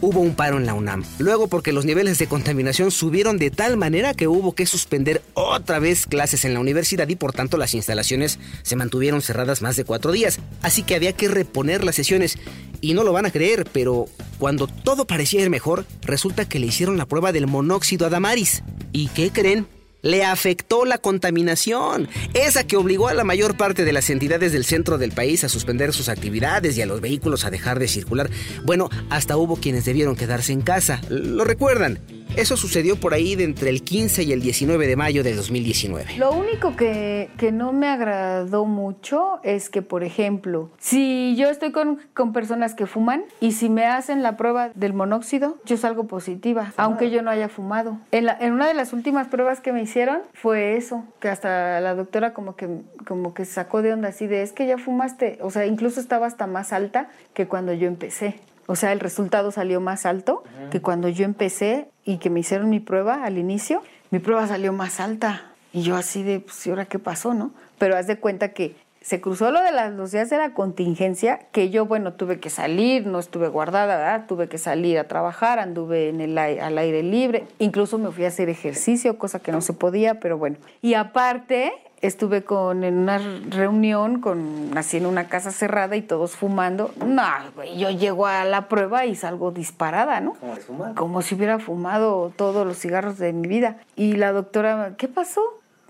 hubo 0.00 0.20
un 0.20 0.34
paro 0.34 0.56
en 0.56 0.66
la 0.66 0.74
UNAM. 0.74 1.04
Luego 1.18 1.48
porque 1.48 1.72
los 1.72 1.84
niveles 1.84 2.18
de 2.18 2.26
contaminación 2.26 2.90
subieron 2.90 3.38
de 3.38 3.50
tal 3.50 3.76
manera 3.76 4.14
que 4.14 4.26
hubo 4.26 4.54
que 4.54 4.66
suspender 4.66 5.22
otra 5.34 5.78
vez 5.78 6.06
clases 6.06 6.44
en 6.44 6.54
la 6.54 6.60
universidad 6.60 7.08
y 7.08 7.16
por 7.16 7.32
tanto 7.32 7.56
las 7.56 7.74
instalaciones 7.74 8.38
se 8.62 8.76
mantuvieron 8.76 9.22
cerradas 9.22 9.62
más 9.62 9.76
de 9.76 9.84
cuatro 9.84 10.12
días. 10.12 10.40
Así 10.62 10.82
que 10.82 10.94
había 10.94 11.12
que 11.12 11.28
reponer 11.28 11.84
las 11.84 11.94
sesiones. 11.94 12.38
Y 12.80 12.92
no 12.92 13.02
lo 13.02 13.12
van 13.12 13.24
a 13.24 13.30
creer, 13.30 13.66
pero 13.72 14.06
cuando 14.38 14.66
todo 14.66 15.06
parecía 15.06 15.40
ir 15.40 15.48
mejor, 15.48 15.86
resulta 16.02 16.46
que 16.46 16.58
le 16.58 16.66
hicieron 16.66 16.98
la 16.98 17.06
prueba 17.06 17.32
del 17.32 17.46
monóxido 17.46 18.06
a 18.06 18.10
Damaris. 18.10 18.62
¿Y 18.92 19.08
qué 19.08 19.30
creen? 19.30 19.66
Le 20.04 20.22
afectó 20.22 20.84
la 20.84 20.98
contaminación, 20.98 22.08
esa 22.34 22.64
que 22.64 22.76
obligó 22.76 23.08
a 23.08 23.14
la 23.14 23.24
mayor 23.24 23.56
parte 23.56 23.84
de 23.84 23.92
las 23.92 24.10
entidades 24.10 24.52
del 24.52 24.64
centro 24.64 24.98
del 24.98 25.10
país 25.10 25.42
a 25.42 25.48
suspender 25.48 25.92
sus 25.92 26.08
actividades 26.08 26.76
y 26.76 26.82
a 26.82 26.86
los 26.86 27.00
vehículos 27.00 27.44
a 27.44 27.50
dejar 27.50 27.80
de 27.80 27.88
circular. 27.88 28.30
Bueno, 28.64 28.90
hasta 29.10 29.36
hubo 29.36 29.56
quienes 29.56 29.84
debieron 29.84 30.14
quedarse 30.14 30.52
en 30.52 30.60
casa, 30.60 31.00
¿lo 31.08 31.44
recuerdan? 31.44 31.98
Eso 32.36 32.56
sucedió 32.56 32.96
por 32.96 33.14
ahí 33.14 33.36
de 33.36 33.44
entre 33.44 33.70
el 33.70 33.82
15 33.84 34.24
y 34.24 34.32
el 34.32 34.40
19 34.42 34.88
de 34.88 34.96
mayo 34.96 35.22
de 35.22 35.34
2019. 35.36 36.16
Lo 36.18 36.32
único 36.32 36.74
que, 36.74 37.30
que 37.38 37.52
no 37.52 37.72
me 37.72 37.86
agradó 37.86 38.64
mucho 38.64 39.38
es 39.44 39.70
que, 39.70 39.82
por 39.82 40.02
ejemplo, 40.02 40.70
si 40.78 41.36
yo 41.36 41.48
estoy 41.48 41.70
con, 41.70 42.00
con 42.12 42.32
personas 42.32 42.74
que 42.74 42.86
fuman 42.86 43.24
y 43.40 43.52
si 43.52 43.68
me 43.68 43.86
hacen 43.86 44.22
la 44.24 44.36
prueba 44.36 44.70
del 44.74 44.94
monóxido, 44.94 45.58
yo 45.64 45.76
salgo 45.76 46.08
positiva, 46.08 46.72
aunque 46.76 47.10
yo 47.10 47.22
no 47.22 47.30
haya 47.30 47.48
fumado. 47.48 47.98
En, 48.10 48.24
la- 48.26 48.36
en 48.40 48.52
una 48.52 48.66
de 48.66 48.74
las 48.74 48.92
últimas 48.92 49.28
pruebas 49.28 49.60
que 49.60 49.72
me 49.72 49.82
hicieron 49.82 50.18
fue 50.32 50.76
eso, 50.76 51.04
que 51.20 51.28
hasta 51.28 51.80
la 51.80 51.94
doctora 51.94 52.34
como 52.34 52.56
que, 52.56 52.68
como 53.06 53.32
que 53.32 53.44
sacó 53.44 53.80
de 53.80 53.92
onda 53.92 54.08
así 54.08 54.26
de, 54.26 54.42
es 54.42 54.52
que 54.52 54.66
ya 54.66 54.76
fumaste, 54.76 55.38
o 55.40 55.50
sea, 55.52 55.66
incluso 55.66 56.00
estaba 56.00 56.26
hasta 56.26 56.48
más 56.48 56.72
alta 56.72 57.08
que 57.32 57.46
cuando 57.46 57.72
yo 57.72 57.86
empecé. 57.86 58.40
O 58.66 58.76
sea, 58.76 58.92
el 58.92 59.00
resultado 59.00 59.50
salió 59.50 59.80
más 59.80 60.06
alto 60.06 60.42
que 60.70 60.80
cuando 60.80 61.08
yo 61.08 61.24
empecé 61.24 61.88
y 62.04 62.18
que 62.18 62.30
me 62.30 62.40
hicieron 62.40 62.70
mi 62.70 62.80
prueba 62.80 63.24
al 63.24 63.38
inicio. 63.38 63.82
Mi 64.10 64.18
prueba 64.18 64.46
salió 64.46 64.72
más 64.72 65.00
alta. 65.00 65.52
Y 65.72 65.82
yo 65.82 65.96
así 65.96 66.22
de, 66.22 66.40
pues, 66.40 66.66
¿y 66.66 66.70
ahora 66.70 66.84
qué 66.84 66.98
pasó, 66.98 67.34
no? 67.34 67.52
Pero 67.78 67.96
haz 67.96 68.06
de 68.06 68.18
cuenta 68.18 68.50
que 68.52 68.76
se 69.04 69.20
cruzó 69.20 69.50
lo 69.50 69.60
de 69.60 69.70
las, 69.70 69.92
los 69.92 70.12
días 70.12 70.30
de 70.30 70.38
la 70.38 70.54
contingencia, 70.54 71.40
que 71.52 71.68
yo, 71.68 71.84
bueno, 71.84 72.14
tuve 72.14 72.40
que 72.40 72.48
salir, 72.48 73.06
no 73.06 73.18
estuve 73.18 73.48
guardada, 73.48 73.98
¿verdad? 73.98 74.24
Tuve 74.26 74.48
que 74.48 74.56
salir 74.56 74.98
a 74.98 75.08
trabajar, 75.08 75.58
anduve 75.58 76.08
en 76.08 76.22
el, 76.22 76.38
al 76.38 76.78
aire 76.78 77.02
libre, 77.02 77.44
incluso 77.58 77.98
me 77.98 78.10
fui 78.12 78.24
a 78.24 78.28
hacer 78.28 78.48
ejercicio, 78.48 79.18
cosa 79.18 79.40
que 79.40 79.52
no 79.52 79.60
se 79.60 79.74
podía, 79.74 80.20
pero 80.20 80.38
bueno. 80.38 80.56
Y 80.80 80.94
aparte, 80.94 81.74
estuve 82.06 82.44
con, 82.44 82.84
en 82.84 82.98
una 82.98 83.18
reunión, 83.48 84.20
con, 84.20 84.76
así 84.76 84.98
en 84.98 85.06
una 85.06 85.28
casa 85.28 85.50
cerrada 85.50 85.96
y 85.96 86.02
todos 86.02 86.32
fumando. 86.32 86.92
No, 87.04 87.22
güey, 87.54 87.78
yo 87.78 87.90
llego 87.90 88.26
a 88.26 88.44
la 88.44 88.68
prueba 88.68 89.06
y 89.06 89.14
salgo 89.14 89.50
disparada, 89.50 90.20
¿no? 90.20 90.34
¿Cómo 90.34 90.54
es 90.54 90.64
fumar? 90.64 90.94
como 90.94 91.22
si 91.22 91.34
hubiera 91.34 91.58
fumado 91.58 92.32
todos 92.36 92.66
los 92.66 92.78
cigarros 92.78 93.18
de 93.18 93.32
mi 93.32 93.48
vida. 93.48 93.78
Y 93.96 94.14
la 94.14 94.32
doctora, 94.32 94.94
¿qué 94.98 95.08
pasó? 95.08 95.40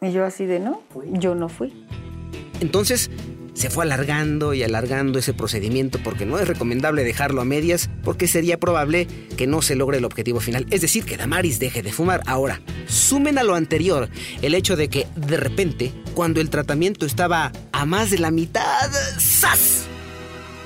Y 0.01 0.13
yo 0.13 0.25
así 0.25 0.47
de, 0.47 0.61
no, 0.61 0.83
yo 1.13 1.35
no 1.35 1.49
fui. 1.49 1.87
Entonces 2.61 3.11
se 3.55 3.71
fue 3.71 3.85
alargando 3.85 4.53
y 4.53 4.63
alargando 4.63 5.19
ese 5.19 5.33
procedimiento 5.33 6.01
porque 6.03 6.27
no 6.27 6.39
es 6.39 6.47
recomendable 6.47 7.05
dejarlo 7.05 7.41
a 7.41 7.45
medias 7.45 7.89
porque 8.03 8.27
sería 8.27 8.59
probable 8.59 9.07
que 9.37 9.47
no 9.47 9.63
se 9.63 9.77
logre 9.77 9.99
el 9.99 10.05
objetivo 10.05 10.41
final, 10.41 10.67
es 10.71 10.81
decir, 10.81 11.05
que 11.05 11.17
Damaris 11.17 11.61
deje 11.61 11.83
de 11.83 11.93
fumar. 11.93 12.23
Ahora, 12.27 12.61
sumen 12.87 13.39
a 13.39 13.45
lo 13.45 13.55
anterior 13.55 14.09
el 14.43 14.55
hecho 14.55 14.77
de 14.77 14.89
que 14.89 15.07
de 15.15 15.37
repente, 15.37 15.93
cuando 16.15 16.41
el 16.41 16.51
tratamiento 16.51 17.07
estaba 17.07 17.53
a 17.73 17.85
más 17.85 18.11
de 18.11 18.19
la 18.19 18.31
mitad, 18.31 18.91
¡zas! 19.19 19.85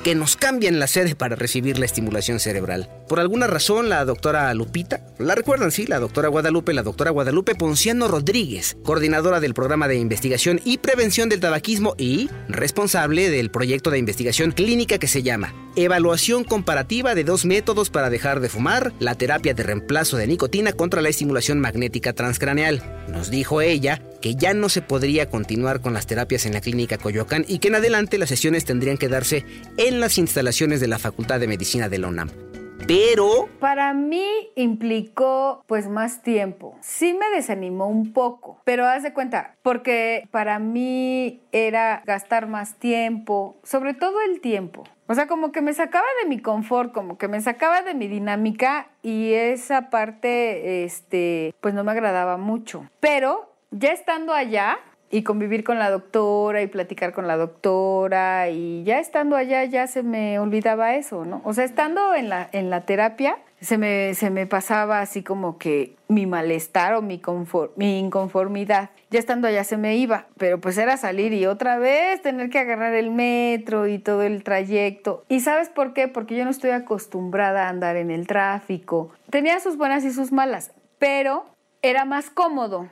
que 0.03 0.15
nos 0.15 0.37
cambian 0.37 0.79
la 0.79 0.87
sede 0.87 1.15
para 1.15 1.37
recibir 1.37 1.79
la 1.79 1.85
estimulación 1.85 2.41
cerebral. 2.41 2.89
Por 3.09 3.21
alguna 3.21 3.47
razón, 3.47 3.89
la 3.89 4.05
doctora 4.05 4.53
Lupita, 4.55 5.03
la 5.19 5.35
recuerdan, 5.35 5.73
sí, 5.73 5.87
la 5.87 5.99
doctora 5.99 6.29
Guadalupe, 6.29 6.73
la 6.73 6.83
doctora 6.83 7.11
Guadalupe 7.11 7.55
Ponciano 7.55 8.09
Rodríguez, 8.09 8.77
coordinadora 8.85 9.41
del 9.41 9.55
programa 9.55 9.89
de 9.89 9.97
investigación 9.97 10.61
y 10.65 10.79
prevención 10.79 11.29
del 11.29 11.41
tabaquismo 11.41 11.95
y 11.99 12.29
responsable 12.49 13.31
del 13.31 13.51
proyecto 13.51 13.91
de 13.91 13.99
investigación 13.99 14.53
clínica 14.53 14.99
que 14.99 15.09
se 15.09 15.23
llama 15.23 15.53
Evaluación 15.77 16.45
comparativa 16.45 17.15
de 17.15 17.25
dos 17.25 17.45
métodos 17.45 17.91
para 17.91 18.11
dejar 18.11 18.41
de 18.41 18.49
fumar, 18.49 18.93
la 18.99 19.15
terapia 19.15 19.55
de 19.55 19.63
reemplazo 19.63 20.17
de 20.17 20.27
nicotina 20.27 20.73
contra 20.73 21.03
la 21.03 21.09
estimulación 21.09 21.61
magnética 21.61 22.13
transcraneal. 22.13 22.83
Nos 23.09 23.31
dijo 23.31 23.61
ella 23.61 24.03
que 24.21 24.35
ya 24.35 24.55
no 24.55 24.69
se 24.69 24.83
podría 24.83 25.29
continuar 25.29 25.81
con 25.81 25.95
las 25.95 26.07
terapias 26.07 26.47
en 26.47 26.55
la 26.55 26.61
clínica 26.61 26.99
Coyoacán 26.99 27.45
y 27.47 27.59
que 27.59 27.69
en 27.69 27.77
adelante 27.77 28.19
las 28.19 28.29
sesiones 28.29 28.65
tendrían 28.65 28.99
que 28.99 29.09
darse 29.09 29.45
en 29.77 30.01
las 30.01 30.19
instalaciones 30.19 30.81
de 30.81 30.89
la 30.89 30.99
Facultad 30.99 31.41
de 31.41 31.49
Medicina 31.49 31.89
de 31.89 31.99
la 31.99 32.09
UNAM. 32.09 32.31
Pero 32.87 33.49
Para 33.59 33.93
mí 33.93 34.25
implicó 34.55 35.63
pues 35.67 35.89
más 35.89 36.23
tiempo. 36.23 36.79
Sí 36.81 37.13
me 37.13 37.29
desanimó 37.37 37.87
un 37.87 38.13
poco, 38.13 38.61
pero 38.65 38.87
haz 38.87 39.03
de 39.03 39.13
cuenta, 39.13 39.57
porque 39.63 40.27
para 40.31 40.59
mí 40.59 41.43
era 41.53 42.03
gastar 42.07 42.47
más 42.47 42.79
tiempo, 42.79 43.57
sobre 43.63 43.95
todo 43.95 44.21
el 44.23 44.41
tiempo. 44.41 44.85
O 45.07 45.15
sea, 45.15 45.27
como 45.27 45.53
que 45.53 45.61
me 45.61 45.73
sacaba 45.73 46.07
de 46.23 46.29
mi 46.29 46.39
confort, 46.39 46.93
como 46.93 47.19
que 47.19 47.29
me 47.29 47.41
sacaba 47.41 47.83
de 47.83 47.95
mi 47.95 48.09
dinámica 48.09 48.91
y 49.03 49.33
esa 49.33 49.91
parte, 49.91 50.85
este, 50.85 51.55
pues 51.61 51.75
no 51.75 51.83
me 51.83 51.93
agradaba 51.93 52.37
mucho. 52.37 52.89
Pero 53.01 53.58
ya 53.71 53.93
estando 53.93 54.33
allá, 54.33 54.79
y 55.11 55.23
convivir 55.23 55.65
con 55.65 55.79
la 55.79 55.91
doctora 55.91 56.63
y 56.63 56.67
platicar 56.67 57.13
con 57.13 57.27
la 57.27 57.37
doctora 57.37 58.51
y 58.51 58.85
ya 58.85 58.99
estando 58.99 59.37
allá 59.37 59.65
ya 59.65 59.87
se 59.87 60.03
me 60.03 60.39
olvidaba 60.39 60.97
eso, 60.97 61.25
¿no? 61.25 61.41
O 61.45 61.55
sea, 61.55 61.65
estando 61.65 62.15
en 62.15 62.29
la, 62.29 62.49
en 62.53 62.71
la 62.71 62.83
terapia 62.83 63.39
se 63.61 63.79
me, 63.79 64.15
se 64.15 64.31
me 64.31 64.47
pasaba 64.47 65.01
así 65.01 65.23
como 65.23 65.59
que 65.59 65.97
mi 66.09 66.27
malestar 66.27 66.95
o 66.95 67.03
mi, 67.03 67.21
mi 67.77 67.99
inconformidad. 67.99 68.91
Ya 69.11 69.19
estando 69.19 69.49
allá 69.49 69.65
se 69.65 69.79
me 69.79 69.97
iba, 69.97 70.27
pero 70.37 70.61
pues 70.61 70.79
era 70.79 70.97
salir 70.97 71.33
y 71.33 71.47
otra 71.47 71.79
vez 71.79 72.23
tener 72.23 72.51
que 72.51 72.59
agarrar 72.59 72.95
el 72.95 73.11
metro 73.11 73.89
y 73.89 73.99
todo 73.99 74.23
el 74.23 74.45
trayecto. 74.45 75.25
¿Y 75.29 75.41
sabes 75.41 75.71
por 75.71 75.93
qué? 75.95 76.07
Porque 76.07 76.37
yo 76.37 76.45
no 76.45 76.51
estoy 76.51 76.71
acostumbrada 76.71 77.67
a 77.67 77.69
andar 77.71 77.97
en 77.97 78.11
el 78.11 78.27
tráfico. 78.27 79.11
Tenía 79.31 79.59
sus 79.59 79.77
buenas 79.77 80.05
y 80.05 80.13
sus 80.13 80.31
malas, 80.31 80.73
pero 80.99 81.47
era 81.83 82.05
más 82.05 82.31
cómodo 82.31 82.89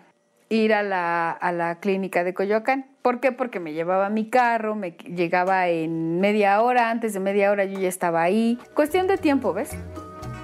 ir 0.48 0.74
a 0.74 0.82
la, 0.82 1.30
a 1.30 1.52
la 1.52 1.80
clínica 1.80 2.24
de 2.24 2.34
Coyoacán. 2.34 2.86
¿Por 3.02 3.20
qué? 3.20 3.32
Porque 3.32 3.60
me 3.60 3.72
llevaba 3.72 4.10
mi 4.10 4.28
carro, 4.28 4.74
me 4.74 4.92
llegaba 4.92 5.68
en 5.68 6.20
media 6.20 6.60
hora, 6.60 6.90
antes 6.90 7.12
de 7.12 7.20
media 7.20 7.50
hora 7.50 7.64
yo 7.64 7.78
ya 7.78 7.88
estaba 7.88 8.22
ahí. 8.22 8.58
Cuestión 8.74 9.06
de 9.06 9.16
tiempo, 9.16 9.52
¿ves? 9.52 9.76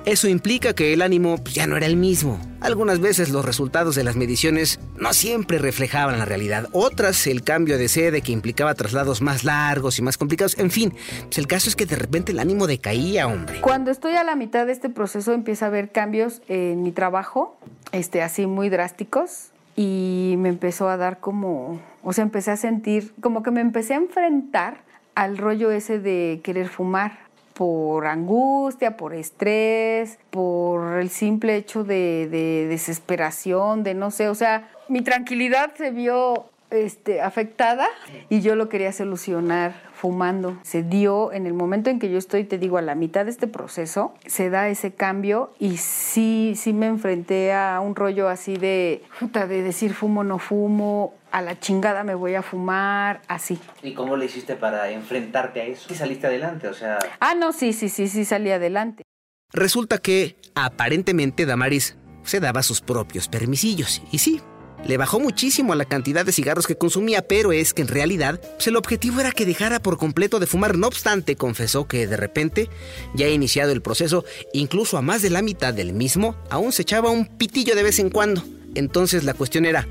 Eso 0.04 0.26
implica 0.26 0.74
que 0.74 0.92
el 0.92 1.00
ánimo 1.00 1.38
pues, 1.38 1.54
ya 1.54 1.68
no 1.68 1.76
era 1.76 1.86
el 1.86 1.96
mismo. 1.96 2.40
Algunas 2.60 2.98
veces 2.98 3.30
los 3.30 3.44
resultados 3.44 3.94
de 3.94 4.02
las 4.02 4.16
mediciones 4.16 4.80
no 4.98 5.12
siempre 5.12 5.58
reflejaban 5.58 6.18
la 6.18 6.24
realidad. 6.24 6.68
Otras, 6.72 7.28
el 7.28 7.44
cambio 7.44 7.78
de 7.78 7.88
sede 7.88 8.20
que 8.20 8.32
implicaba 8.32 8.74
traslados 8.74 9.22
más 9.22 9.44
largos 9.44 10.00
y 10.00 10.02
más 10.02 10.18
complicados. 10.18 10.58
En 10.58 10.72
fin, 10.72 10.92
pues 11.26 11.38
el 11.38 11.46
caso 11.46 11.68
es 11.68 11.76
que 11.76 11.86
de 11.86 11.94
repente 11.94 12.32
el 12.32 12.40
ánimo 12.40 12.66
decaía, 12.66 13.28
hombre. 13.28 13.60
Cuando 13.60 13.92
estoy 13.92 14.14
a 14.14 14.24
la 14.24 14.34
mitad 14.34 14.66
de 14.66 14.72
este 14.72 14.88
proceso 14.88 15.34
empieza 15.34 15.66
a 15.66 15.68
haber 15.68 15.92
cambios 15.92 16.42
en 16.48 16.82
mi 16.82 16.90
trabajo, 16.90 17.56
este, 17.92 18.22
así 18.22 18.46
muy 18.46 18.70
drásticos 18.70 19.51
y 19.76 20.34
me 20.38 20.48
empezó 20.48 20.88
a 20.88 20.96
dar 20.96 21.20
como, 21.20 21.80
o 22.02 22.12
sea, 22.12 22.22
empecé 22.22 22.50
a 22.50 22.56
sentir, 22.56 23.14
como 23.20 23.42
que 23.42 23.50
me 23.50 23.60
empecé 23.60 23.94
a 23.94 23.98
enfrentar 23.98 24.78
al 25.14 25.38
rollo 25.38 25.70
ese 25.70 25.98
de 25.98 26.40
querer 26.42 26.68
fumar 26.68 27.18
por 27.54 28.06
angustia, 28.06 28.96
por 28.96 29.14
estrés, 29.14 30.18
por 30.30 30.98
el 30.98 31.10
simple 31.10 31.56
hecho 31.56 31.84
de, 31.84 32.28
de 32.30 32.66
desesperación, 32.68 33.82
de 33.82 33.94
no 33.94 34.10
sé, 34.10 34.28
o 34.28 34.34
sea, 34.34 34.70
mi 34.88 35.02
tranquilidad 35.02 35.74
se 35.76 35.90
vio 35.90 36.46
este, 36.72 37.20
afectada 37.20 37.86
y 38.30 38.40
yo 38.40 38.56
lo 38.56 38.68
quería 38.68 38.92
solucionar 38.92 39.74
fumando. 40.02 40.58
Se 40.64 40.82
dio 40.82 41.32
en 41.32 41.46
el 41.46 41.54
momento 41.54 41.88
en 41.88 42.00
que 42.00 42.10
yo 42.10 42.18
estoy, 42.18 42.42
te 42.42 42.58
digo, 42.58 42.76
a 42.76 42.82
la 42.82 42.96
mitad 42.96 43.24
de 43.24 43.30
este 43.30 43.46
proceso, 43.46 44.14
se 44.26 44.50
da 44.50 44.68
ese 44.68 44.92
cambio 44.92 45.52
y 45.60 45.76
sí, 45.76 46.54
sí 46.56 46.72
me 46.72 46.86
enfrenté 46.86 47.52
a 47.52 47.78
un 47.78 47.94
rollo 47.94 48.28
así 48.28 48.56
de, 48.56 49.04
puta, 49.20 49.46
de 49.46 49.62
decir 49.62 49.94
fumo, 49.94 50.24
no 50.24 50.40
fumo, 50.40 51.14
a 51.30 51.40
la 51.40 51.60
chingada 51.60 52.02
me 52.02 52.16
voy 52.16 52.34
a 52.34 52.42
fumar, 52.42 53.22
así. 53.28 53.60
¿Y 53.80 53.94
cómo 53.94 54.16
le 54.16 54.24
hiciste 54.24 54.56
para 54.56 54.90
enfrentarte 54.90 55.60
a 55.60 55.66
eso? 55.66 55.92
¿Y 55.92 55.94
saliste 55.94 56.26
adelante? 56.26 56.66
O 56.66 56.74
sea... 56.74 56.98
Ah, 57.20 57.36
no, 57.36 57.52
sí, 57.52 57.72
sí, 57.72 57.88
sí, 57.88 58.08
sí, 58.08 58.24
salí 58.24 58.50
adelante. 58.50 59.04
Resulta 59.52 59.98
que, 59.98 60.34
aparentemente, 60.56 61.46
Damaris 61.46 61.96
se 62.24 62.40
daba 62.40 62.64
sus 62.64 62.80
propios 62.80 63.28
permisillos. 63.28 64.02
Y 64.10 64.18
sí, 64.18 64.42
le 64.84 64.96
bajó 64.96 65.20
muchísimo 65.20 65.74
la 65.74 65.84
cantidad 65.84 66.24
de 66.24 66.32
cigarros 66.32 66.66
que 66.66 66.76
consumía, 66.76 67.22
pero 67.22 67.52
es 67.52 67.72
que 67.72 67.82
en 67.82 67.88
realidad 67.88 68.40
pues, 68.40 68.66
el 68.66 68.76
objetivo 68.76 69.20
era 69.20 69.32
que 69.32 69.46
dejara 69.46 69.80
por 69.80 69.98
completo 69.98 70.40
de 70.40 70.46
fumar. 70.46 70.76
No 70.76 70.86
obstante, 70.86 71.36
confesó 71.36 71.86
que 71.86 72.06
de 72.06 72.16
repente, 72.16 72.68
ya 73.14 73.28
iniciado 73.28 73.72
el 73.72 73.82
proceso, 73.82 74.24
incluso 74.52 74.96
a 74.98 75.02
más 75.02 75.22
de 75.22 75.30
la 75.30 75.42
mitad 75.42 75.72
del 75.72 75.92
mismo, 75.92 76.36
aún 76.50 76.72
se 76.72 76.82
echaba 76.82 77.10
un 77.10 77.26
pitillo 77.26 77.74
de 77.74 77.82
vez 77.82 77.98
en 77.98 78.10
cuando. 78.10 78.42
Entonces 78.74 79.24
la 79.24 79.34
cuestión 79.34 79.66
era, 79.66 79.86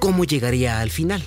¿cómo 0.00 0.24
llegaría 0.24 0.80
al 0.80 0.90
final? 0.90 1.22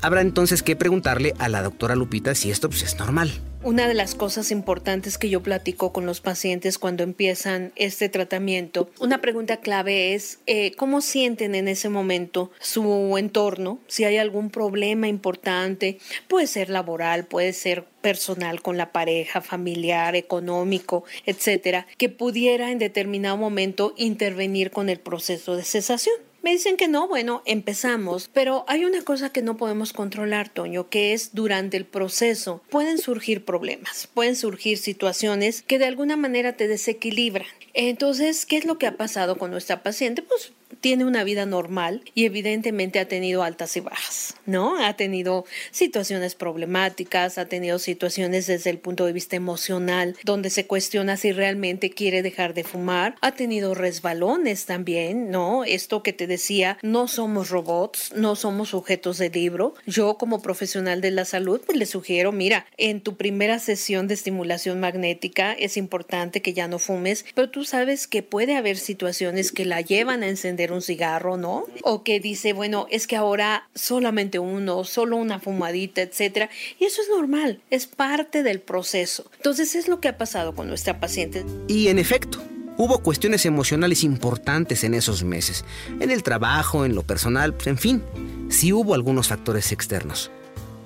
Habrá 0.00 0.20
entonces 0.20 0.62
que 0.62 0.76
preguntarle 0.76 1.34
a 1.38 1.48
la 1.48 1.62
doctora 1.62 1.96
Lupita 1.96 2.34
si 2.34 2.50
esto 2.50 2.68
pues, 2.68 2.82
es 2.82 2.98
normal. 2.98 3.40
Una 3.64 3.88
de 3.88 3.94
las 3.94 4.14
cosas 4.14 4.50
importantes 4.50 5.16
que 5.16 5.30
yo 5.30 5.42
platico 5.42 5.90
con 5.90 6.04
los 6.04 6.20
pacientes 6.20 6.76
cuando 6.76 7.02
empiezan 7.02 7.72
este 7.76 8.10
tratamiento, 8.10 8.90
una 9.00 9.22
pregunta 9.22 9.56
clave 9.60 10.12
es 10.12 10.40
eh, 10.46 10.72
cómo 10.72 11.00
sienten 11.00 11.54
en 11.54 11.68
ese 11.68 11.88
momento 11.88 12.50
su 12.60 13.16
entorno, 13.16 13.78
si 13.86 14.04
hay 14.04 14.18
algún 14.18 14.50
problema 14.50 15.08
importante, 15.08 15.96
puede 16.28 16.46
ser 16.46 16.68
laboral, 16.68 17.24
puede 17.24 17.54
ser 17.54 17.86
personal 18.02 18.60
con 18.60 18.76
la 18.76 18.92
pareja, 18.92 19.40
familiar, 19.40 20.14
económico, 20.14 21.04
etcétera, 21.24 21.86
que 21.96 22.10
pudiera 22.10 22.70
en 22.70 22.78
determinado 22.78 23.38
momento 23.38 23.94
intervenir 23.96 24.72
con 24.72 24.90
el 24.90 25.00
proceso 25.00 25.56
de 25.56 25.64
cesación. 25.64 26.16
Me 26.44 26.50
dicen 26.50 26.76
que 26.76 26.88
no, 26.88 27.08
bueno, 27.08 27.40
empezamos, 27.46 28.28
pero 28.30 28.66
hay 28.68 28.84
una 28.84 29.00
cosa 29.00 29.32
que 29.32 29.40
no 29.40 29.56
podemos 29.56 29.94
controlar, 29.94 30.50
Toño, 30.50 30.90
que 30.90 31.14
es 31.14 31.34
durante 31.34 31.78
el 31.78 31.86
proceso 31.86 32.60
pueden 32.68 32.98
surgir 32.98 33.46
problemas, 33.46 34.10
pueden 34.12 34.36
surgir 34.36 34.76
situaciones 34.76 35.62
que 35.62 35.78
de 35.78 35.86
alguna 35.86 36.18
manera 36.18 36.52
te 36.52 36.68
desequilibran. 36.68 37.46
Entonces, 37.72 38.44
¿qué 38.44 38.58
es 38.58 38.66
lo 38.66 38.76
que 38.76 38.86
ha 38.86 38.98
pasado 38.98 39.38
con 39.38 39.52
nuestra 39.52 39.82
paciente? 39.82 40.20
Pues 40.20 40.52
tiene 40.84 41.06
una 41.06 41.24
vida 41.24 41.46
normal 41.46 42.02
y 42.14 42.26
evidentemente 42.26 43.00
ha 43.00 43.08
tenido 43.08 43.42
altas 43.42 43.74
y 43.78 43.80
bajas, 43.80 44.34
¿no? 44.44 44.84
Ha 44.84 44.92
tenido 44.98 45.46
situaciones 45.70 46.34
problemáticas, 46.34 47.38
ha 47.38 47.46
tenido 47.46 47.78
situaciones 47.78 48.46
desde 48.48 48.68
el 48.68 48.76
punto 48.76 49.06
de 49.06 49.14
vista 49.14 49.34
emocional, 49.34 50.14
donde 50.24 50.50
se 50.50 50.66
cuestiona 50.66 51.16
si 51.16 51.32
realmente 51.32 51.88
quiere 51.88 52.20
dejar 52.20 52.52
de 52.52 52.64
fumar, 52.64 53.14
ha 53.22 53.32
tenido 53.32 53.72
resbalones 53.74 54.66
también, 54.66 55.30
¿no? 55.30 55.64
Esto 55.64 56.02
que 56.02 56.12
te 56.12 56.26
decía, 56.26 56.76
no 56.82 57.08
somos 57.08 57.48
robots, 57.48 58.12
no 58.14 58.36
somos 58.36 58.68
sujetos 58.68 59.16
de 59.16 59.30
libro. 59.30 59.72
Yo 59.86 60.18
como 60.18 60.42
profesional 60.42 61.00
de 61.00 61.12
la 61.12 61.24
salud, 61.24 61.62
pues 61.64 61.78
le 61.78 61.86
sugiero, 61.86 62.30
mira, 62.30 62.66
en 62.76 63.00
tu 63.00 63.16
primera 63.16 63.58
sesión 63.58 64.06
de 64.06 64.12
estimulación 64.12 64.80
magnética 64.80 65.54
es 65.54 65.78
importante 65.78 66.42
que 66.42 66.52
ya 66.52 66.68
no 66.68 66.78
fumes, 66.78 67.24
pero 67.34 67.48
tú 67.48 67.64
sabes 67.64 68.06
que 68.06 68.22
puede 68.22 68.54
haber 68.54 68.76
situaciones 68.76 69.50
que 69.50 69.64
la 69.64 69.80
llevan 69.80 70.22
a 70.22 70.28
encender 70.28 70.73
un 70.74 70.82
cigarro, 70.82 71.36
¿no? 71.36 71.64
O 71.82 72.02
que 72.02 72.20
dice, 72.20 72.52
bueno, 72.52 72.86
es 72.90 73.06
que 73.06 73.16
ahora 73.16 73.68
solamente 73.74 74.38
uno, 74.38 74.84
solo 74.84 75.16
una 75.16 75.40
fumadita, 75.40 76.02
etcétera. 76.02 76.50
Y 76.78 76.84
eso 76.84 77.00
es 77.02 77.08
normal, 77.08 77.60
es 77.70 77.86
parte 77.86 78.42
del 78.42 78.60
proceso. 78.60 79.30
Entonces 79.36 79.74
es 79.74 79.88
lo 79.88 80.00
que 80.00 80.08
ha 80.08 80.18
pasado 80.18 80.54
con 80.54 80.68
nuestra 80.68 81.00
paciente. 81.00 81.44
Y 81.68 81.88
en 81.88 81.98
efecto, 81.98 82.42
Hubo 82.76 82.98
cuestiones 82.98 83.46
emocionales 83.46 84.02
importantes 84.02 84.82
en 84.82 84.94
esos 84.94 85.22
meses, 85.22 85.64
en 86.00 86.10
el 86.10 86.24
trabajo, 86.24 86.84
en 86.84 86.96
lo 86.96 87.04
personal, 87.04 87.54
en 87.66 87.78
fin, 87.78 88.02
sí 88.48 88.72
hubo 88.72 88.94
algunos 88.94 89.28
factores 89.28 89.70
externos. 89.70 90.32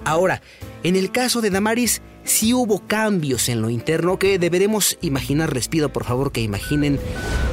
Ahora, 0.05 0.43
en 0.83 0.97
el 0.97 1.11
caso 1.11 1.41
de 1.41 1.49
Damaris, 1.49 2.03
sí 2.25 2.53
hubo 2.53 2.87
cambios 2.87 3.49
en 3.49 3.63
lo 3.63 3.71
interno 3.71 4.19
que 4.19 4.39
deberemos 4.39 4.99
imaginar. 5.01 5.55
Les 5.55 5.69
pido 5.69 5.91
por 5.91 6.05
favor 6.05 6.31
que 6.31 6.43
imaginen 6.43 6.99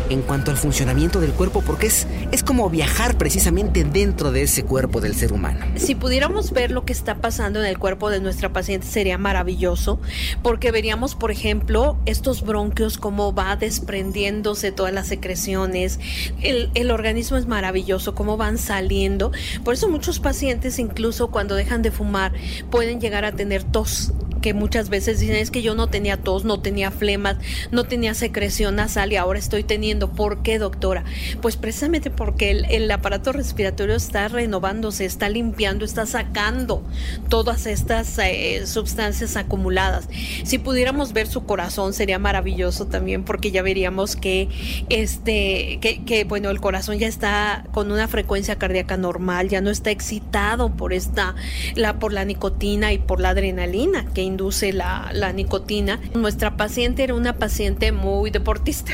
en 0.10 0.22
cuanto 0.22 0.52
al 0.52 0.58
funcionamiento 0.58 1.20
del 1.20 1.32
cuerpo, 1.32 1.62
porque 1.62 1.88
es, 1.88 2.08
es 2.32 2.44
como 2.44 2.70
viajar 2.70 3.18
precisamente 3.18 3.84
dentro 3.84 4.32
de 4.32 4.44
ese 4.44 4.64
cuerpo 4.64 5.02
del 5.02 5.16
ser 5.16 5.34
humano. 5.34 5.66
Si 5.76 5.96
pudiéramos 5.96 6.52
ver 6.52 6.72
lo 6.72 6.86
que 6.86 6.94
está 6.94 7.16
pasando 7.16 7.60
en 7.60 7.66
el 7.66 7.78
cuerpo 7.78 8.10
de 8.10 8.20
nuestra 8.20 8.54
paciente 8.54 8.88
sería 8.88 9.18
maravilloso, 9.18 10.00
porque 10.42 10.72
veríamos, 10.72 11.16
por 11.16 11.32
ejemplo, 11.32 11.98
estos 12.06 12.44
bronquios, 12.44 12.98
cómo 12.98 13.34
va 13.34 13.56
desprendiéndose 13.56 14.72
todas 14.72 14.94
las 14.94 15.08
secreciones. 15.08 16.00
El, 16.42 16.70
el 16.74 16.92
organismo 16.92 17.38
es 17.38 17.48
maravilloso, 17.48 18.16
cómo 18.16 18.38
van 18.38 18.58
saliendo. 18.58 19.32
Por 19.64 19.74
eso 19.74 19.90
muchos 19.90 20.20
pacientes, 20.20 20.80
incluso 20.80 21.30
cuando 21.30 21.56
dejan 21.56 21.82
de 21.82 21.92
fumar, 21.92 22.34
pueden 22.70 23.00
llegar 23.00 23.26
a 23.26 23.32
tener 23.32 23.64
tos 23.64 24.14
que 24.46 24.54
muchas 24.54 24.90
veces 24.90 25.20
dicen 25.20 25.38
es 25.38 25.50
que 25.50 25.64
yo 25.64 25.74
no 25.74 25.88
tenía 25.88 26.18
tos, 26.18 26.46
no 26.46 26.60
tenía 26.60 26.92
flemas, 26.92 27.38
no 27.72 27.86
tenía 27.86 28.14
secreción 28.14 28.76
nasal 28.76 29.12
y 29.12 29.16
ahora 29.16 29.40
estoy 29.40 29.64
teniendo. 29.64 30.12
¿Por 30.12 30.44
qué, 30.44 30.60
doctora? 30.60 31.04
Pues 31.42 31.58
precisamente 31.58 32.12
porque 32.12 32.52
el, 32.52 32.92
aparato 32.92 33.32
respiratorio 33.32 33.96
está 33.96 34.28
renovándose, 34.28 35.06
está 35.06 35.30
limpiando, 35.30 35.84
está 35.84 36.06
sacando 36.06 36.84
todas 37.28 37.66
estas 37.66 38.20
eh, 38.20 38.68
sustancias 38.68 39.36
acumuladas. 39.36 40.10
Si 40.44 40.60
pudiéramos 40.60 41.12
ver 41.12 41.26
su 41.26 41.44
corazón 41.46 41.94
sería 41.94 42.20
maravilloso 42.20 42.86
también 42.86 43.24
porque 43.24 43.50
ya 43.50 43.64
veríamos 43.64 44.16
que 44.16 44.48
este 44.90 45.80
que, 45.82 46.04
que 46.06 46.24
bueno, 46.24 46.52
el 46.52 46.62
corazón 46.62 47.00
ya 47.00 47.08
está 47.08 47.66
con 47.72 47.92
una 47.92 48.08
frecuencia 48.08 48.60
cardíaca 48.60 48.96
normal, 48.96 49.50
ya 49.50 49.62
no 49.62 49.72
está 49.72 49.90
excitado 49.90 50.70
por 50.70 50.94
esta 50.94 51.34
la 51.74 51.98
por 51.98 52.14
la 52.14 52.26
nicotina 52.26 52.94
y 52.94 53.00
por 53.00 53.20
la 53.20 53.30
adrenalina 53.30 54.06
que 54.14 54.22
induce 54.36 54.74
la, 54.74 55.32
nicotina. 55.34 56.02
Nuestra 56.14 56.58
paciente 56.58 57.04
era 57.04 57.14
una 57.14 57.38
paciente 57.38 57.94
muy 57.94 58.32
deportista. 58.32 58.92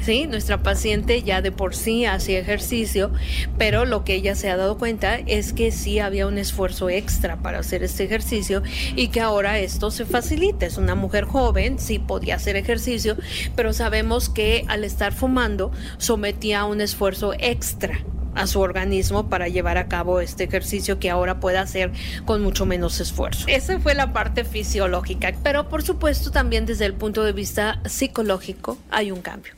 Sí, 0.00 0.26
nuestra 0.26 0.62
paciente 0.62 1.22
ya 1.22 1.42
de 1.42 1.52
por 1.52 1.74
sí 1.74 2.06
hacía 2.06 2.38
ejercicio, 2.38 3.12
pero 3.58 3.84
lo 3.84 4.04
que 4.04 4.14
ella 4.14 4.34
se 4.34 4.48
ha 4.48 4.56
dado 4.56 4.78
cuenta 4.78 5.16
es 5.16 5.52
que 5.52 5.70
sí 5.70 5.98
había 5.98 6.26
un 6.26 6.38
esfuerzo 6.38 6.88
extra 6.88 7.36
para 7.36 7.58
hacer 7.58 7.82
este 7.82 8.04
ejercicio 8.04 8.62
y 8.96 9.08
que 9.08 9.20
ahora 9.20 9.58
esto 9.58 9.90
se 9.90 10.06
facilita. 10.06 10.66
Es 10.66 10.78
una 10.78 10.94
mujer 10.94 11.24
joven, 11.24 11.78
sí 11.78 11.98
podía 11.98 12.36
hacer 12.36 12.56
ejercicio, 12.56 13.16
pero 13.54 13.72
sabemos 13.72 14.28
que 14.28 14.64
al 14.68 14.84
estar 14.84 15.12
fumando 15.12 15.70
sometía 15.98 16.60
a 16.60 16.64
un 16.64 16.80
esfuerzo 16.80 17.34
extra 17.38 18.00
a 18.34 18.46
su 18.46 18.60
organismo 18.60 19.28
para 19.28 19.48
llevar 19.48 19.78
a 19.78 19.88
cabo 19.88 20.20
este 20.20 20.44
ejercicio 20.44 20.98
que 20.98 21.10
ahora 21.10 21.40
puede 21.40 21.58
hacer 21.58 21.92
con 22.24 22.42
mucho 22.42 22.66
menos 22.66 23.00
esfuerzo. 23.00 23.44
Esa 23.48 23.78
fue 23.80 23.94
la 23.94 24.12
parte 24.12 24.44
fisiológica, 24.44 25.34
pero 25.42 25.68
por 25.68 25.82
supuesto 25.82 26.30
también 26.30 26.66
desde 26.66 26.86
el 26.86 26.94
punto 26.94 27.24
de 27.24 27.32
vista 27.32 27.80
psicológico 27.86 28.78
hay 28.90 29.10
un 29.10 29.20
cambio. 29.20 29.54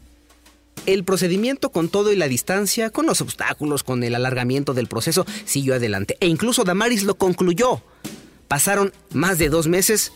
El 0.87 1.05
procedimiento 1.05 1.71
con 1.71 1.89
todo 1.89 2.11
y 2.13 2.17
la 2.17 2.27
distancia, 2.27 2.91
con 2.91 3.07
los 3.07 3.21
obstáculos, 3.21 3.83
con 3.83 4.03
el 4.03 4.15
alargamiento 4.15 4.73
del 4.73 4.87
proceso, 4.87 5.27
siguió 5.45 5.75
adelante. 5.75 6.17
E 6.21 6.27
incluso 6.27 6.65
Damaris 6.65 7.03
lo 7.03 7.17
concluyó. 7.17 7.83
Pasaron 8.49 8.93
más 9.13 9.39
de 9.39 9.51
dos 9.51 9.69
meses 9.69 10.13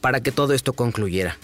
para 0.00 0.22
que 0.22 0.32
todo 0.32 0.54
esto 0.54 0.72
concluyera. 0.72 1.36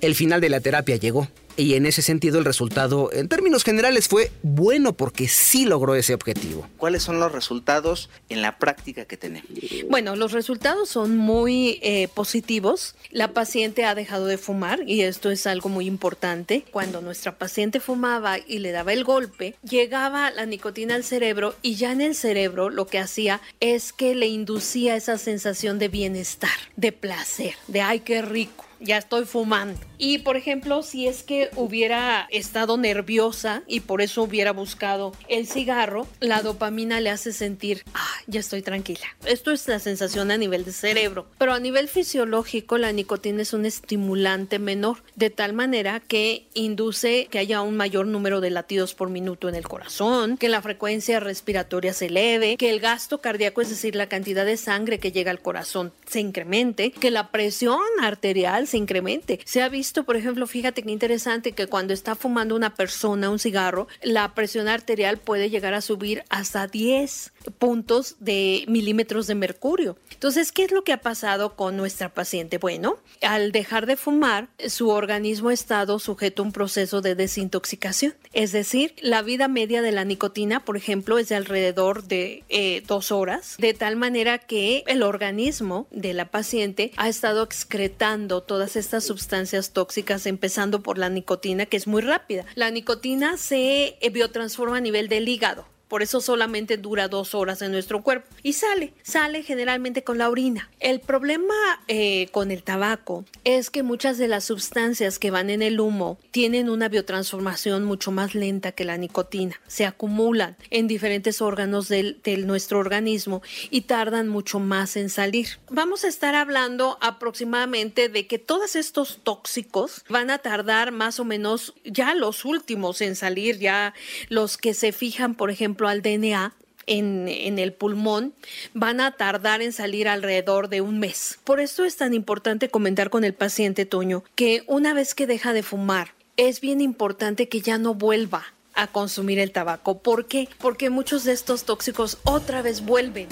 El 0.00 0.14
final 0.14 0.40
de 0.40 0.50
la 0.50 0.60
terapia 0.60 0.96
llegó. 0.96 1.28
Y 1.60 1.74
en 1.74 1.84
ese 1.84 2.00
sentido 2.00 2.38
el 2.38 2.46
resultado, 2.46 3.12
en 3.12 3.28
términos 3.28 3.64
generales, 3.64 4.08
fue 4.08 4.32
bueno 4.42 4.94
porque 4.94 5.28
sí 5.28 5.66
logró 5.66 5.94
ese 5.94 6.14
objetivo. 6.14 6.66
¿Cuáles 6.78 7.02
son 7.02 7.20
los 7.20 7.32
resultados 7.32 8.08
en 8.30 8.40
la 8.40 8.56
práctica 8.56 9.04
que 9.04 9.18
tenemos? 9.18 9.50
Bueno, 9.90 10.16
los 10.16 10.32
resultados 10.32 10.88
son 10.88 11.18
muy 11.18 11.78
eh, 11.82 12.08
positivos. 12.14 12.94
La 13.10 13.34
paciente 13.34 13.84
ha 13.84 13.94
dejado 13.94 14.24
de 14.24 14.38
fumar 14.38 14.88
y 14.88 15.02
esto 15.02 15.30
es 15.30 15.46
algo 15.46 15.68
muy 15.68 15.86
importante. 15.86 16.64
Cuando 16.70 17.02
nuestra 17.02 17.36
paciente 17.36 17.78
fumaba 17.78 18.38
y 18.38 18.60
le 18.60 18.72
daba 18.72 18.94
el 18.94 19.04
golpe, 19.04 19.54
llegaba 19.62 20.30
la 20.30 20.46
nicotina 20.46 20.94
al 20.94 21.04
cerebro 21.04 21.54
y 21.60 21.74
ya 21.74 21.92
en 21.92 22.00
el 22.00 22.14
cerebro 22.14 22.70
lo 22.70 22.86
que 22.86 22.98
hacía 22.98 23.42
es 23.60 23.92
que 23.92 24.14
le 24.14 24.28
inducía 24.28 24.96
esa 24.96 25.18
sensación 25.18 25.78
de 25.78 25.88
bienestar, 25.88 26.58
de 26.76 26.92
placer, 26.92 27.52
de 27.68 27.82
ay, 27.82 28.00
qué 28.00 28.22
rico 28.22 28.69
ya 28.80 28.98
estoy 28.98 29.24
fumando. 29.24 29.78
Y 29.98 30.18
por 30.18 30.36
ejemplo, 30.36 30.82
si 30.82 31.06
es 31.06 31.22
que 31.22 31.50
hubiera 31.56 32.26
estado 32.30 32.78
nerviosa 32.78 33.62
y 33.66 33.80
por 33.80 34.00
eso 34.00 34.22
hubiera 34.22 34.52
buscado 34.52 35.12
el 35.28 35.46
cigarro, 35.46 36.06
la 36.20 36.42
dopamina 36.42 37.00
le 37.00 37.10
hace 37.10 37.32
sentir, 37.32 37.84
ah, 37.92 38.08
ya 38.26 38.40
estoy 38.40 38.62
tranquila. 38.62 39.06
Esto 39.26 39.50
es 39.50 39.68
la 39.68 39.78
sensación 39.78 40.30
a 40.30 40.38
nivel 40.38 40.64
de 40.64 40.72
cerebro. 40.72 41.26
Pero 41.38 41.52
a 41.52 41.60
nivel 41.60 41.88
fisiológico, 41.88 42.78
la 42.78 42.92
nicotina 42.92 43.42
es 43.42 43.52
un 43.52 43.66
estimulante 43.66 44.58
menor, 44.58 45.02
de 45.16 45.28
tal 45.28 45.52
manera 45.52 46.00
que 46.00 46.46
induce 46.54 47.28
que 47.30 47.38
haya 47.38 47.60
un 47.60 47.76
mayor 47.76 48.06
número 48.06 48.40
de 48.40 48.50
latidos 48.50 48.94
por 48.94 49.10
minuto 49.10 49.48
en 49.48 49.54
el 49.54 49.68
corazón, 49.68 50.38
que 50.38 50.48
la 50.48 50.62
frecuencia 50.62 51.20
respiratoria 51.20 51.92
se 51.92 52.06
eleve, 52.06 52.56
que 52.56 52.70
el 52.70 52.80
gasto 52.80 53.20
cardíaco, 53.20 53.60
es 53.60 53.68
decir, 53.68 53.94
la 53.96 54.08
cantidad 54.08 54.46
de 54.46 54.56
sangre 54.56 54.98
que 54.98 55.12
llega 55.12 55.30
al 55.30 55.40
corazón, 55.40 55.92
se 56.06 56.20
incremente, 56.20 56.90
que 56.90 57.10
la 57.10 57.30
presión 57.30 57.80
arterial 58.00 58.66
se 58.70 58.78
incremente. 58.78 59.40
Se 59.44 59.62
ha 59.62 59.68
visto, 59.68 60.04
por 60.04 60.16
ejemplo, 60.16 60.46
fíjate 60.46 60.82
qué 60.82 60.90
interesante 60.90 61.52
que 61.52 61.66
cuando 61.66 61.92
está 61.92 62.14
fumando 62.14 62.56
una 62.56 62.74
persona 62.74 63.30
un 63.30 63.38
cigarro, 63.38 63.88
la 64.02 64.34
presión 64.34 64.68
arterial 64.68 65.18
puede 65.18 65.50
llegar 65.50 65.74
a 65.74 65.80
subir 65.80 66.24
hasta 66.30 66.66
10 66.66 67.32
puntos 67.58 68.16
de 68.20 68.64
milímetros 68.68 69.26
de 69.26 69.34
mercurio. 69.34 69.96
Entonces, 70.12 70.52
¿qué 70.52 70.64
es 70.64 70.72
lo 70.72 70.84
que 70.84 70.92
ha 70.92 71.00
pasado 71.00 71.56
con 71.56 71.76
nuestra 71.76 72.10
paciente? 72.10 72.58
Bueno, 72.58 72.98
al 73.22 73.52
dejar 73.52 73.86
de 73.86 73.96
fumar, 73.96 74.48
su 74.68 74.88
organismo 74.88 75.48
ha 75.48 75.54
estado 75.54 75.98
sujeto 75.98 76.42
a 76.42 76.46
un 76.46 76.52
proceso 76.52 77.00
de 77.00 77.14
desintoxicación. 77.14 78.14
Es 78.32 78.52
decir, 78.52 78.94
la 79.00 79.22
vida 79.22 79.48
media 79.48 79.82
de 79.82 79.92
la 79.92 80.04
nicotina, 80.04 80.64
por 80.64 80.76
ejemplo, 80.76 81.18
es 81.18 81.28
de 81.28 81.36
alrededor 81.36 82.04
de 82.04 82.44
eh, 82.48 82.82
dos 82.86 83.12
horas, 83.12 83.56
de 83.58 83.74
tal 83.74 83.96
manera 83.96 84.38
que 84.38 84.84
el 84.86 85.02
organismo 85.02 85.86
de 85.90 86.14
la 86.14 86.26
paciente 86.30 86.92
ha 86.96 87.08
estado 87.08 87.42
excretando 87.42 88.42
todas 88.60 88.76
estas 88.76 89.04
sustancias 89.04 89.72
tóxicas, 89.72 90.26
empezando 90.26 90.82
por 90.82 90.98
la 90.98 91.08
nicotina, 91.08 91.64
que 91.64 91.78
es 91.78 91.86
muy 91.86 92.02
rápida. 92.02 92.44
La 92.56 92.70
nicotina 92.70 93.38
se 93.38 93.96
biotransforma 94.12 94.76
a 94.76 94.80
nivel 94.82 95.08
del 95.08 95.30
hígado 95.30 95.64
por 95.90 96.02
eso 96.02 96.20
solamente 96.20 96.76
dura 96.76 97.08
dos 97.08 97.34
horas 97.34 97.60
en 97.62 97.72
nuestro 97.72 98.02
cuerpo 98.02 98.28
y 98.44 98.52
sale, 98.52 98.94
sale 99.02 99.42
generalmente 99.42 100.04
con 100.04 100.18
la 100.18 100.30
orina. 100.30 100.70
El 100.78 101.00
problema 101.00 101.54
eh, 101.88 102.28
con 102.30 102.52
el 102.52 102.62
tabaco 102.62 103.24
es 103.42 103.70
que 103.70 103.82
muchas 103.82 104.16
de 104.16 104.28
las 104.28 104.44
sustancias 104.44 105.18
que 105.18 105.32
van 105.32 105.50
en 105.50 105.62
el 105.62 105.80
humo 105.80 106.16
tienen 106.30 106.70
una 106.70 106.88
biotransformación 106.88 107.84
mucho 107.84 108.12
más 108.12 108.36
lenta 108.36 108.70
que 108.70 108.84
la 108.84 108.96
nicotina, 108.96 109.60
se 109.66 109.84
acumulan 109.84 110.56
en 110.70 110.86
diferentes 110.86 111.42
órganos 111.42 111.88
de 111.88 112.16
nuestro 112.46 112.78
organismo 112.78 113.42
y 113.70 113.82
tardan 113.82 114.28
mucho 114.28 114.60
más 114.60 114.96
en 114.96 115.10
salir. 115.10 115.58
Vamos 115.70 116.04
a 116.04 116.08
estar 116.08 116.36
hablando 116.36 116.98
aproximadamente 117.00 118.08
de 118.08 118.28
que 118.28 118.38
todos 118.38 118.76
estos 118.76 119.18
tóxicos 119.24 120.04
van 120.08 120.30
a 120.30 120.38
tardar 120.38 120.92
más 120.92 121.18
o 121.18 121.24
menos 121.24 121.74
ya 121.84 122.14
los 122.14 122.44
últimos 122.44 123.00
en 123.00 123.16
salir, 123.16 123.58
ya 123.58 123.92
los 124.28 124.56
que 124.56 124.72
se 124.72 124.92
fijan, 124.92 125.34
por 125.34 125.50
ejemplo, 125.50 125.79
al 125.88 126.02
DNA 126.02 126.54
en, 126.86 127.58
el 127.58 127.72
pulmón 127.72 128.34
van 128.74 129.00
a 129.00 129.12
tardar 129.12 129.62
en 129.62 129.72
salir 129.72 130.08
alrededor 130.08 130.68
de 130.68 130.80
un 130.80 130.98
mes. 130.98 131.38
Por 131.44 131.60
eso 131.60 131.84
es 131.84 131.96
tan 131.96 132.14
importante 132.14 132.68
comentar 132.68 133.10
con 133.10 133.24
el 133.24 133.34
paciente 133.34 133.86
Toño 133.86 134.24
que 134.34 134.64
una 134.66 134.92
vez 134.92 135.14
que 135.14 135.26
deja 135.26 135.52
de 135.52 135.62
fumar, 135.62 136.14
es 136.36 136.60
bien 136.60 136.80
importante 136.80 137.48
que 137.48 137.60
ya 137.60 137.78
no 137.78 137.94
vuelva 137.94 138.44
a 138.74 138.86
consumir 138.86 139.38
el 139.38 139.52
tabaco. 139.52 139.98
¿Por 139.98 140.26
qué? 140.26 140.48
Porque 140.58 140.90
muchos 140.90 141.24
de 141.24 141.32
estos 141.32 141.64
tóxicos 141.64 142.18
otra 142.24 142.62
vez 142.62 142.84
vuelven. 142.84 143.28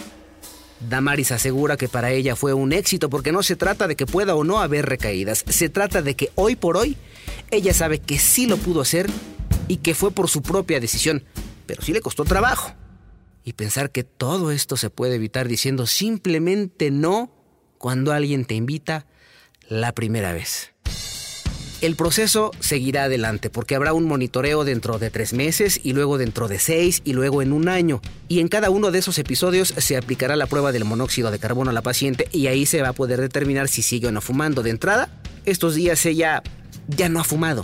Damaris 0.80 1.32
asegura 1.32 1.76
que 1.76 1.88
para 1.88 2.12
ella 2.12 2.36
fue 2.36 2.52
un 2.52 2.72
éxito 2.72 3.10
porque 3.10 3.32
no 3.32 3.42
se 3.42 3.56
trata 3.56 3.88
de 3.88 3.96
que 3.96 4.06
pueda 4.06 4.36
o 4.36 4.44
no 4.44 4.60
haber 4.60 4.86
recaídas, 4.86 5.44
se 5.48 5.68
trata 5.68 6.02
de 6.02 6.14
que 6.14 6.30
hoy 6.36 6.54
por 6.54 6.76
hoy 6.76 6.96
ella 7.50 7.74
sabe 7.74 7.98
que 7.98 8.18
sí 8.18 8.46
lo 8.46 8.56
pudo 8.58 8.82
hacer 8.82 9.08
y 9.66 9.78
que 9.78 9.94
fue 9.94 10.12
por 10.12 10.28
su 10.28 10.40
propia 10.40 10.78
decisión, 10.78 11.24
pero 11.68 11.82
sí 11.82 11.92
le 11.92 12.00
costó 12.00 12.24
trabajo. 12.24 12.74
Y 13.44 13.52
pensar 13.52 13.92
que 13.92 14.02
todo 14.02 14.50
esto 14.50 14.76
se 14.76 14.90
puede 14.90 15.14
evitar 15.14 15.46
diciendo 15.46 15.86
simplemente 15.86 16.90
no 16.90 17.30
cuando 17.76 18.12
alguien 18.12 18.44
te 18.44 18.54
invita 18.54 19.06
la 19.68 19.92
primera 19.92 20.32
vez. 20.32 20.72
El 21.80 21.94
proceso 21.94 22.50
seguirá 22.58 23.04
adelante 23.04 23.50
porque 23.50 23.76
habrá 23.76 23.92
un 23.92 24.04
monitoreo 24.04 24.64
dentro 24.64 24.98
de 24.98 25.10
tres 25.10 25.32
meses 25.32 25.78
y 25.84 25.92
luego 25.92 26.18
dentro 26.18 26.48
de 26.48 26.58
seis 26.58 27.02
y 27.04 27.12
luego 27.12 27.40
en 27.40 27.52
un 27.52 27.68
año. 27.68 28.00
Y 28.26 28.40
en 28.40 28.48
cada 28.48 28.70
uno 28.70 28.90
de 28.90 28.98
esos 28.98 29.16
episodios 29.18 29.72
se 29.76 29.96
aplicará 29.96 30.34
la 30.34 30.46
prueba 30.46 30.72
del 30.72 30.84
monóxido 30.84 31.30
de 31.30 31.38
carbono 31.38 31.70
a 31.70 31.74
la 31.74 31.82
paciente 31.82 32.26
y 32.32 32.48
ahí 32.48 32.66
se 32.66 32.82
va 32.82 32.88
a 32.88 32.92
poder 32.94 33.20
determinar 33.20 33.68
si 33.68 33.82
sigue 33.82 34.08
o 34.08 34.12
no 34.12 34.20
fumando. 34.20 34.64
De 34.64 34.70
entrada, 34.70 35.08
estos 35.44 35.76
días 35.76 36.04
ella 36.04 36.42
ya 36.88 37.08
no 37.08 37.20
ha 37.20 37.24
fumado. 37.24 37.62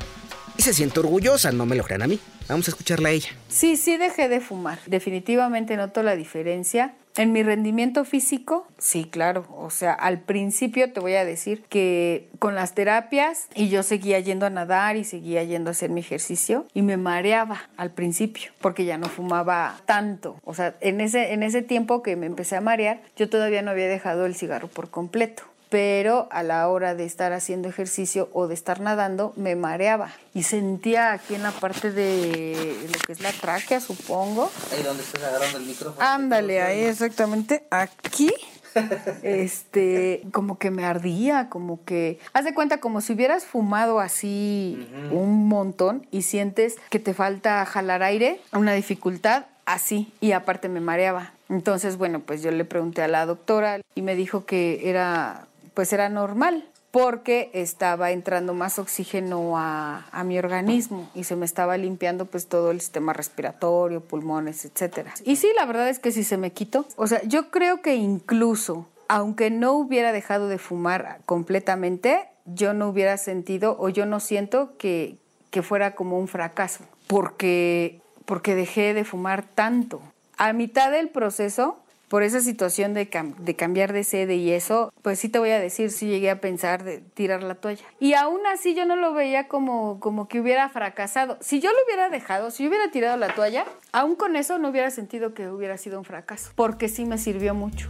Y 0.57 0.63
se 0.63 0.75
siente 0.75 1.01
orgullosa, 1.01 1.51
no 1.51 1.67
me 1.67 1.75
lo 1.75 1.83
crean 1.83 2.03
a 2.03 2.07
mí. 2.07 2.21
Vamos 2.49 2.69
a 2.69 2.71
escucharla 2.73 3.09
a 3.09 3.13
ella. 3.13 3.31
Sí, 3.49 3.77
sí 3.77 3.97
dejé 3.97 4.29
de 4.29 4.41
fumar. 4.41 4.79
Definitivamente 4.87 5.77
noto 5.77 6.03
la 6.03 6.17
diferencia. 6.17 6.95
En 7.17 7.31
mi 7.31 7.45
rendimiento 7.45 8.05
físico, 8.05 8.67
sí, 8.77 9.05
claro. 9.05 9.47
O 9.57 9.71
sea, 9.71 9.93
al 9.93 10.19
principio 10.19 10.93
te 10.93 10.99
voy 10.99 11.15
a 11.15 11.25
decir 11.25 11.63
que 11.69 12.29
con 12.41 12.57
las 12.57 12.75
terapias 12.75 13.47
y 13.55 13.69
yo 13.69 13.85
seguía 13.85 14.19
yendo 14.19 14.47
a 14.47 14.51
nadar 14.51 14.97
y 14.97 15.05
seguía 15.05 15.45
yendo 15.45 15.71
a 15.71 15.73
hacer 15.73 15.91
mi 15.91 16.01
ejercicio 16.01 16.67
y 16.75 16.83
me 16.83 16.97
mareaba 16.97 17.69
al 17.77 17.93
principio 17.93 18.51
porque 18.61 18.85
ya 18.85 18.99
no 18.99 19.09
fumaba 19.09 19.81
tanto. 19.87 20.41
O 20.45 20.55
sea, 20.55 20.75
en 20.81 21.01
ese, 21.01 21.33
en 21.35 21.45
ese 21.45 21.63
tiempo 21.63 22.03
que 22.03 22.17
me 22.17 22.27
empecé 22.27 22.57
a 22.57 22.61
marear, 22.61 23.01
yo 23.17 23.31
todavía 23.31 23.63
no 23.63 23.71
había 23.71 23.87
dejado 23.87 24.27
el 24.27 24.35
cigarro 24.35 24.67
por 24.67 24.91
completo 24.91 25.45
pero 25.75 26.29
a 26.31 26.45
la 26.45 26.69
hora 26.69 26.95
de 26.95 27.05
estar 27.05 27.33
haciendo 27.33 27.69
ejercicio 27.69 28.29
o 28.33 28.47
de 28.47 28.55
estar 28.55 28.79
nadando 28.79 29.33
me 29.35 29.57
mareaba 29.57 30.13
y 30.33 30.45
sentía 30.45 31.13
aquí 31.13 31.35
en 31.35 31.43
la 31.43 31.51
parte 31.51 31.91
de 31.91 32.77
lo 32.87 32.97
que 33.05 33.13
es 33.13 33.21
la 33.21 33.33
tráquea, 33.33 33.81
supongo. 33.81 34.53
Ahí 34.71 34.85
donde 34.85 35.03
estás 35.03 35.25
agarrando 35.25 35.59
el 35.59 35.65
micrófono. 35.65 36.07
Ándale, 36.07 36.63
ahí 36.63 36.85
exactamente, 36.85 37.67
aquí. 37.71 38.33
este, 39.25 40.23
como 40.31 40.59
que 40.59 40.71
me 40.71 40.85
ardía, 40.85 41.49
como 41.49 41.85
que, 41.85 42.21
haz 42.33 42.45
de 42.45 42.55
cuenta 42.55 42.79
como 42.79 43.01
si 43.01 43.15
hubieras 43.15 43.45
fumado 43.45 43.99
así 43.99 44.89
un 45.11 45.49
montón 45.49 46.07
y 46.13 46.23
sientes 46.23 46.77
que 46.89 47.01
te 47.01 47.15
falta 47.15 47.67
jalar 47.67 48.05
aire, 48.05 48.41
una 48.53 48.75
dificultad, 48.75 49.47
así, 49.67 50.13
y 50.21 50.31
aparte 50.31 50.69
me 50.69 50.79
mareaba. 50.79 51.33
Entonces, 51.49 51.97
bueno, 51.97 52.21
pues 52.21 52.43
yo 52.43 52.53
le 52.53 52.65
pregunté 52.65 53.03
a 53.03 53.09
la 53.09 53.27
doctora 53.27 53.81
y 53.97 54.03
me 54.03 54.15
dijo 54.15 54.45
que 54.45 54.89
era 54.89 55.49
pues 55.75 55.93
era 55.93 56.09
normal 56.09 56.65
porque 56.91 57.51
estaba 57.55 58.13
entrando 58.13 58.55
más 58.55 58.79
oxígeno 58.79 59.55
a, 59.59 60.23
mi 60.25 60.39
organismo 60.39 61.11
y 61.13 61.25
se 61.25 61.35
me 61.35 61.45
estaba 61.45 61.77
limpiando 61.77 62.27
pues 62.27 62.47
todo 62.47 62.71
el 62.71 62.81
sistema 62.81 63.13
respiratorio, 63.13 64.01
pulmones, 64.01 64.65
etcétera. 64.65 65.13
Y 65.25 65.35
sí, 65.35 65.49
la 65.57 65.67
verdad 65.67 65.89
es 65.89 65.99
que 65.99 66.13
sí 66.13 66.23
se 66.23 66.37
me 66.37 66.53
quitó. 66.53 66.87
O 66.95 67.09
sea, 67.09 67.21
yo 67.25 67.51
creo 67.51 67.83
que 67.83 67.97
incluso 67.97 68.87
aunque 69.09 69.51
no 69.51 69.73
hubiera 69.73 70.13
dejado 70.13 70.49
de 70.49 70.59
fumar 70.59 71.21
completamente, 71.27 72.29
yo 72.45 72.75
no 72.75 72.89
hubiera 72.89 73.17
sentido 73.17 73.77
o 73.79 73.89
yo 73.89 74.07
no 74.07 74.21
siento 74.21 74.77
que, 74.79 75.19
que 75.51 75.63
fuera 75.63 75.95
como 75.95 76.19
un 76.19 76.29
fracaso, 76.29 76.85
porque, 77.07 78.01
porque 78.25 78.55
dejé 78.55 78.95
de 78.95 79.05
fumar 79.05 79.45
tanto. 79.45 80.01
A 80.37 80.53
mitad 80.53 80.91
del 80.91 81.09
proceso 81.09 81.84
por 82.15 82.23
esa 82.23 82.41
situación 82.41 82.95
de, 82.95 83.09
cambiar 83.09 83.93
de 83.93 84.05
sede 84.05 84.37
y 84.37 84.53
eso, 84.53 84.93
pues 85.03 85.19
sí 85.19 85.29
te 85.29 85.41
voy 85.41 85.51
a 85.51 85.59
decir, 85.59 85.91
sí 85.91 86.07
llegué 86.07 86.31
a 86.31 86.41
pensar 86.41 86.85
de 86.85 86.99
tirar 86.99 87.43
la 87.43 87.57
toalla. 87.57 87.83
Y 87.99 88.15
aún 88.15 88.39
así 88.47 88.73
yo 88.77 88.87
no 88.87 88.95
lo 88.95 89.13
veía 89.15 89.49
como, 89.49 89.99
como 89.99 90.29
que 90.29 90.41
hubiera 90.41 90.69
fracasado. 90.69 91.39
Si 91.41 91.59
yo 91.59 91.73
lo 91.73 91.79
hubiera 91.85 92.11
dejado, 92.11 92.53
si 92.53 92.63
yo 92.63 92.69
hubiera 92.69 92.89
tirado 92.93 93.17
la 93.17 93.35
toalla, 93.35 93.65
aún 93.91 94.15
con 94.15 94.37
eso 94.37 94.61
no 94.61 94.69
hubiera 94.69 94.93
sentido 94.93 95.35
que 95.35 95.49
hubiera 95.49 95.77
sido 95.77 95.99
un 95.99 96.05
fracaso, 96.05 96.53
porque 96.55 96.89
sí 96.89 97.05
me 97.05 97.19
sirvió 97.19 97.53
mucho. 97.53 97.89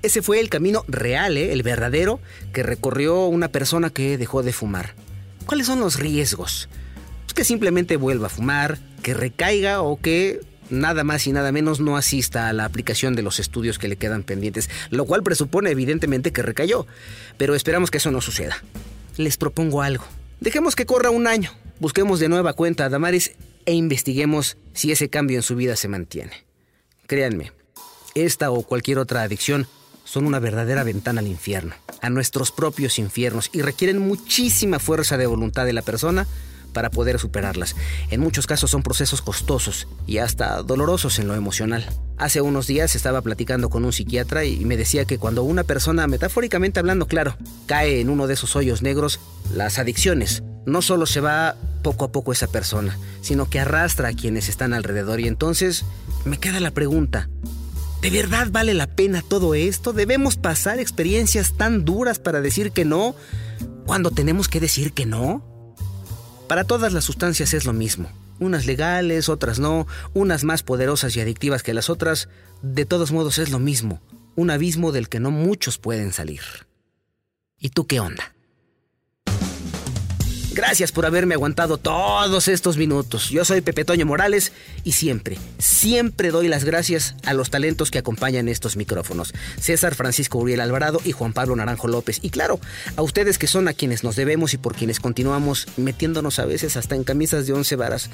Ese 0.00 0.22
fue 0.22 0.40
el 0.40 0.48
camino 0.48 0.82
real, 0.88 1.36
¿eh? 1.36 1.52
el 1.52 1.62
verdadero, 1.62 2.20
que 2.54 2.62
recorrió 2.62 3.26
una 3.26 3.48
persona 3.48 3.90
que 3.90 4.16
dejó 4.16 4.42
de 4.42 4.54
fumar. 4.54 4.94
¿Cuáles 5.44 5.66
son 5.66 5.78
los 5.78 5.98
riesgos? 5.98 6.70
Pues 7.24 7.34
que 7.34 7.44
simplemente 7.44 7.98
vuelva 7.98 8.28
a 8.28 8.30
fumar, 8.30 8.78
que 9.02 9.12
recaiga 9.12 9.82
o 9.82 10.00
que 10.00 10.40
nada 10.72 11.04
más 11.04 11.26
y 11.26 11.32
nada 11.32 11.52
menos 11.52 11.78
no 11.80 11.96
asista 11.96 12.48
a 12.48 12.52
la 12.52 12.64
aplicación 12.64 13.14
de 13.14 13.22
los 13.22 13.38
estudios 13.38 13.78
que 13.78 13.88
le 13.88 13.96
quedan 13.96 14.22
pendientes, 14.24 14.68
lo 14.90 15.04
cual 15.04 15.22
presupone 15.22 15.70
evidentemente 15.70 16.32
que 16.32 16.42
recayó. 16.42 16.86
Pero 17.36 17.54
esperamos 17.54 17.90
que 17.90 17.98
eso 17.98 18.10
no 18.10 18.20
suceda. 18.20 18.56
Les 19.16 19.36
propongo 19.36 19.82
algo. 19.82 20.04
Dejemos 20.40 20.74
que 20.74 20.86
corra 20.86 21.10
un 21.10 21.28
año, 21.28 21.52
busquemos 21.78 22.18
de 22.18 22.28
nueva 22.28 22.54
cuenta 22.54 22.84
a 22.84 22.88
Damaris 22.88 23.32
e 23.64 23.74
investiguemos 23.74 24.56
si 24.72 24.90
ese 24.90 25.08
cambio 25.08 25.36
en 25.36 25.42
su 25.42 25.54
vida 25.54 25.76
se 25.76 25.86
mantiene. 25.88 26.32
Créanme, 27.06 27.52
esta 28.14 28.50
o 28.50 28.62
cualquier 28.62 28.98
otra 28.98 29.22
adicción 29.22 29.68
son 30.04 30.26
una 30.26 30.40
verdadera 30.40 30.82
ventana 30.82 31.20
al 31.20 31.28
infierno, 31.28 31.74
a 32.00 32.10
nuestros 32.10 32.50
propios 32.50 32.98
infiernos, 32.98 33.50
y 33.52 33.62
requieren 33.62 33.98
muchísima 33.98 34.78
fuerza 34.78 35.16
de 35.16 35.26
voluntad 35.26 35.64
de 35.64 35.72
la 35.72 35.82
persona 35.82 36.26
para 36.72 36.90
poder 36.90 37.18
superarlas. 37.18 37.76
En 38.10 38.20
muchos 38.20 38.46
casos 38.46 38.70
son 38.70 38.82
procesos 38.82 39.22
costosos 39.22 39.88
y 40.06 40.18
hasta 40.18 40.62
dolorosos 40.62 41.18
en 41.18 41.28
lo 41.28 41.34
emocional. 41.34 41.84
Hace 42.18 42.40
unos 42.40 42.66
días 42.66 42.94
estaba 42.94 43.22
platicando 43.22 43.70
con 43.70 43.84
un 43.84 43.92
psiquiatra 43.92 44.44
y 44.44 44.64
me 44.64 44.76
decía 44.76 45.04
que 45.04 45.18
cuando 45.18 45.42
una 45.42 45.64
persona, 45.64 46.06
metafóricamente 46.06 46.80
hablando 46.80 47.06
claro, 47.06 47.36
cae 47.66 48.00
en 48.00 48.10
uno 48.10 48.26
de 48.26 48.34
esos 48.34 48.56
hoyos 48.56 48.82
negros, 48.82 49.20
las 49.52 49.78
adicciones, 49.78 50.42
no 50.66 50.82
solo 50.82 51.06
se 51.06 51.20
va 51.20 51.56
poco 51.82 52.04
a 52.04 52.12
poco 52.12 52.32
esa 52.32 52.46
persona, 52.46 52.98
sino 53.20 53.50
que 53.50 53.60
arrastra 53.60 54.08
a 54.08 54.12
quienes 54.12 54.48
están 54.48 54.72
alrededor. 54.72 55.20
Y 55.20 55.26
entonces 55.26 55.84
me 56.24 56.38
queda 56.38 56.60
la 56.60 56.70
pregunta, 56.70 57.28
¿De 58.02 58.10
verdad 58.10 58.48
vale 58.50 58.74
la 58.74 58.88
pena 58.88 59.22
todo 59.22 59.54
esto? 59.54 59.92
¿Debemos 59.92 60.36
pasar 60.36 60.80
experiencias 60.80 61.52
tan 61.56 61.84
duras 61.84 62.18
para 62.18 62.40
decir 62.40 62.72
que 62.72 62.84
no 62.84 63.14
cuando 63.86 64.10
tenemos 64.10 64.48
que 64.48 64.58
decir 64.58 64.92
que 64.92 65.06
no? 65.06 65.51
Para 66.52 66.64
todas 66.64 66.92
las 66.92 67.04
sustancias 67.04 67.54
es 67.54 67.64
lo 67.64 67.72
mismo. 67.72 68.10
Unas 68.38 68.66
legales, 68.66 69.30
otras 69.30 69.58
no, 69.58 69.86
unas 70.12 70.44
más 70.44 70.62
poderosas 70.62 71.16
y 71.16 71.20
adictivas 71.22 71.62
que 71.62 71.72
las 71.72 71.88
otras. 71.88 72.28
De 72.60 72.84
todos 72.84 73.10
modos 73.10 73.38
es 73.38 73.48
lo 73.48 73.58
mismo. 73.58 74.02
Un 74.36 74.50
abismo 74.50 74.92
del 74.92 75.08
que 75.08 75.18
no 75.18 75.30
muchos 75.30 75.78
pueden 75.78 76.12
salir. 76.12 76.42
¿Y 77.58 77.70
tú 77.70 77.86
qué 77.86 78.00
onda? 78.00 78.34
Gracias 80.54 80.92
por 80.92 81.06
haberme 81.06 81.34
aguantado 81.34 81.78
todos 81.78 82.46
estos 82.46 82.76
minutos. 82.76 83.30
Yo 83.30 83.42
soy 83.42 83.62
Pepe 83.62 83.86
Toño 83.86 84.04
Morales 84.04 84.52
y 84.84 84.92
siempre, 84.92 85.38
siempre 85.58 86.30
doy 86.30 86.46
las 86.46 86.64
gracias 86.64 87.14
a 87.24 87.32
los 87.32 87.48
talentos 87.48 87.90
que 87.90 87.98
acompañan 87.98 88.48
estos 88.48 88.76
micrófonos. 88.76 89.32
César 89.58 89.94
Francisco 89.94 90.38
Uriel 90.38 90.60
Alvarado 90.60 91.00
y 91.04 91.12
Juan 91.12 91.32
Pablo 91.32 91.56
Naranjo 91.56 91.88
López. 91.88 92.18
Y 92.20 92.28
claro, 92.28 92.60
a 92.96 93.02
ustedes 93.02 93.38
que 93.38 93.46
son 93.46 93.66
a 93.66 93.72
quienes 93.72 94.04
nos 94.04 94.14
debemos 94.14 94.52
y 94.52 94.58
por 94.58 94.74
quienes 94.74 95.00
continuamos 95.00 95.68
metiéndonos 95.78 96.38
a 96.38 96.44
veces 96.44 96.76
hasta 96.76 96.96
en 96.96 97.04
camisas 97.04 97.46
de 97.46 97.54
once 97.54 97.74
varas. 97.74 98.10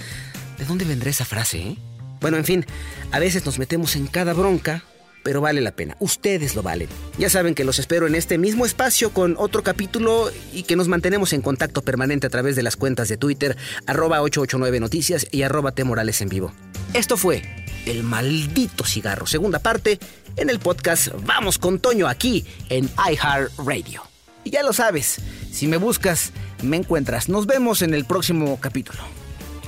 ¿De 0.58 0.64
dónde 0.64 0.84
vendrá 0.84 1.10
esa 1.10 1.24
frase, 1.24 1.58
eh? 1.58 1.78
Bueno, 2.20 2.36
en 2.36 2.44
fin, 2.44 2.66
a 3.10 3.18
veces 3.18 3.44
nos 3.46 3.58
metemos 3.58 3.96
en 3.96 4.06
cada 4.06 4.32
bronca 4.32 4.84
pero 5.28 5.42
vale 5.42 5.60
la 5.60 5.72
pena. 5.72 5.94
Ustedes 6.00 6.54
lo 6.54 6.62
valen. 6.62 6.88
Ya 7.18 7.28
saben 7.28 7.54
que 7.54 7.62
los 7.62 7.78
espero 7.78 8.06
en 8.06 8.14
este 8.14 8.38
mismo 8.38 8.64
espacio 8.64 9.12
con 9.12 9.36
otro 9.36 9.62
capítulo 9.62 10.30
y 10.54 10.62
que 10.62 10.74
nos 10.74 10.88
mantenemos 10.88 11.34
en 11.34 11.42
contacto 11.42 11.82
permanente 11.82 12.26
a 12.26 12.30
través 12.30 12.56
de 12.56 12.62
las 12.62 12.76
cuentas 12.76 13.10
de 13.10 13.18
Twitter, 13.18 13.54
arroba 13.84 14.22
889 14.22 14.80
Noticias 14.80 15.26
y 15.30 15.42
arroba 15.42 15.74
Morales 15.84 16.22
en 16.22 16.30
vivo. 16.30 16.50
Esto 16.94 17.18
fue 17.18 17.42
El 17.84 18.04
Maldito 18.04 18.84
Cigarro, 18.84 19.26
segunda 19.26 19.58
parte, 19.58 19.98
en 20.36 20.48
el 20.48 20.60
podcast 20.60 21.08
Vamos 21.26 21.58
con 21.58 21.78
Toño 21.78 22.08
aquí 22.08 22.46
en 22.70 22.88
iHeartRadio. 22.96 24.04
Y 24.44 24.50
ya 24.50 24.62
lo 24.62 24.72
sabes, 24.72 25.18
si 25.52 25.66
me 25.66 25.76
buscas, 25.76 26.32
me 26.62 26.78
encuentras. 26.78 27.28
Nos 27.28 27.44
vemos 27.44 27.82
en 27.82 27.92
el 27.92 28.06
próximo 28.06 28.58
capítulo. 28.62 29.00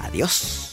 Adiós. 0.01 0.70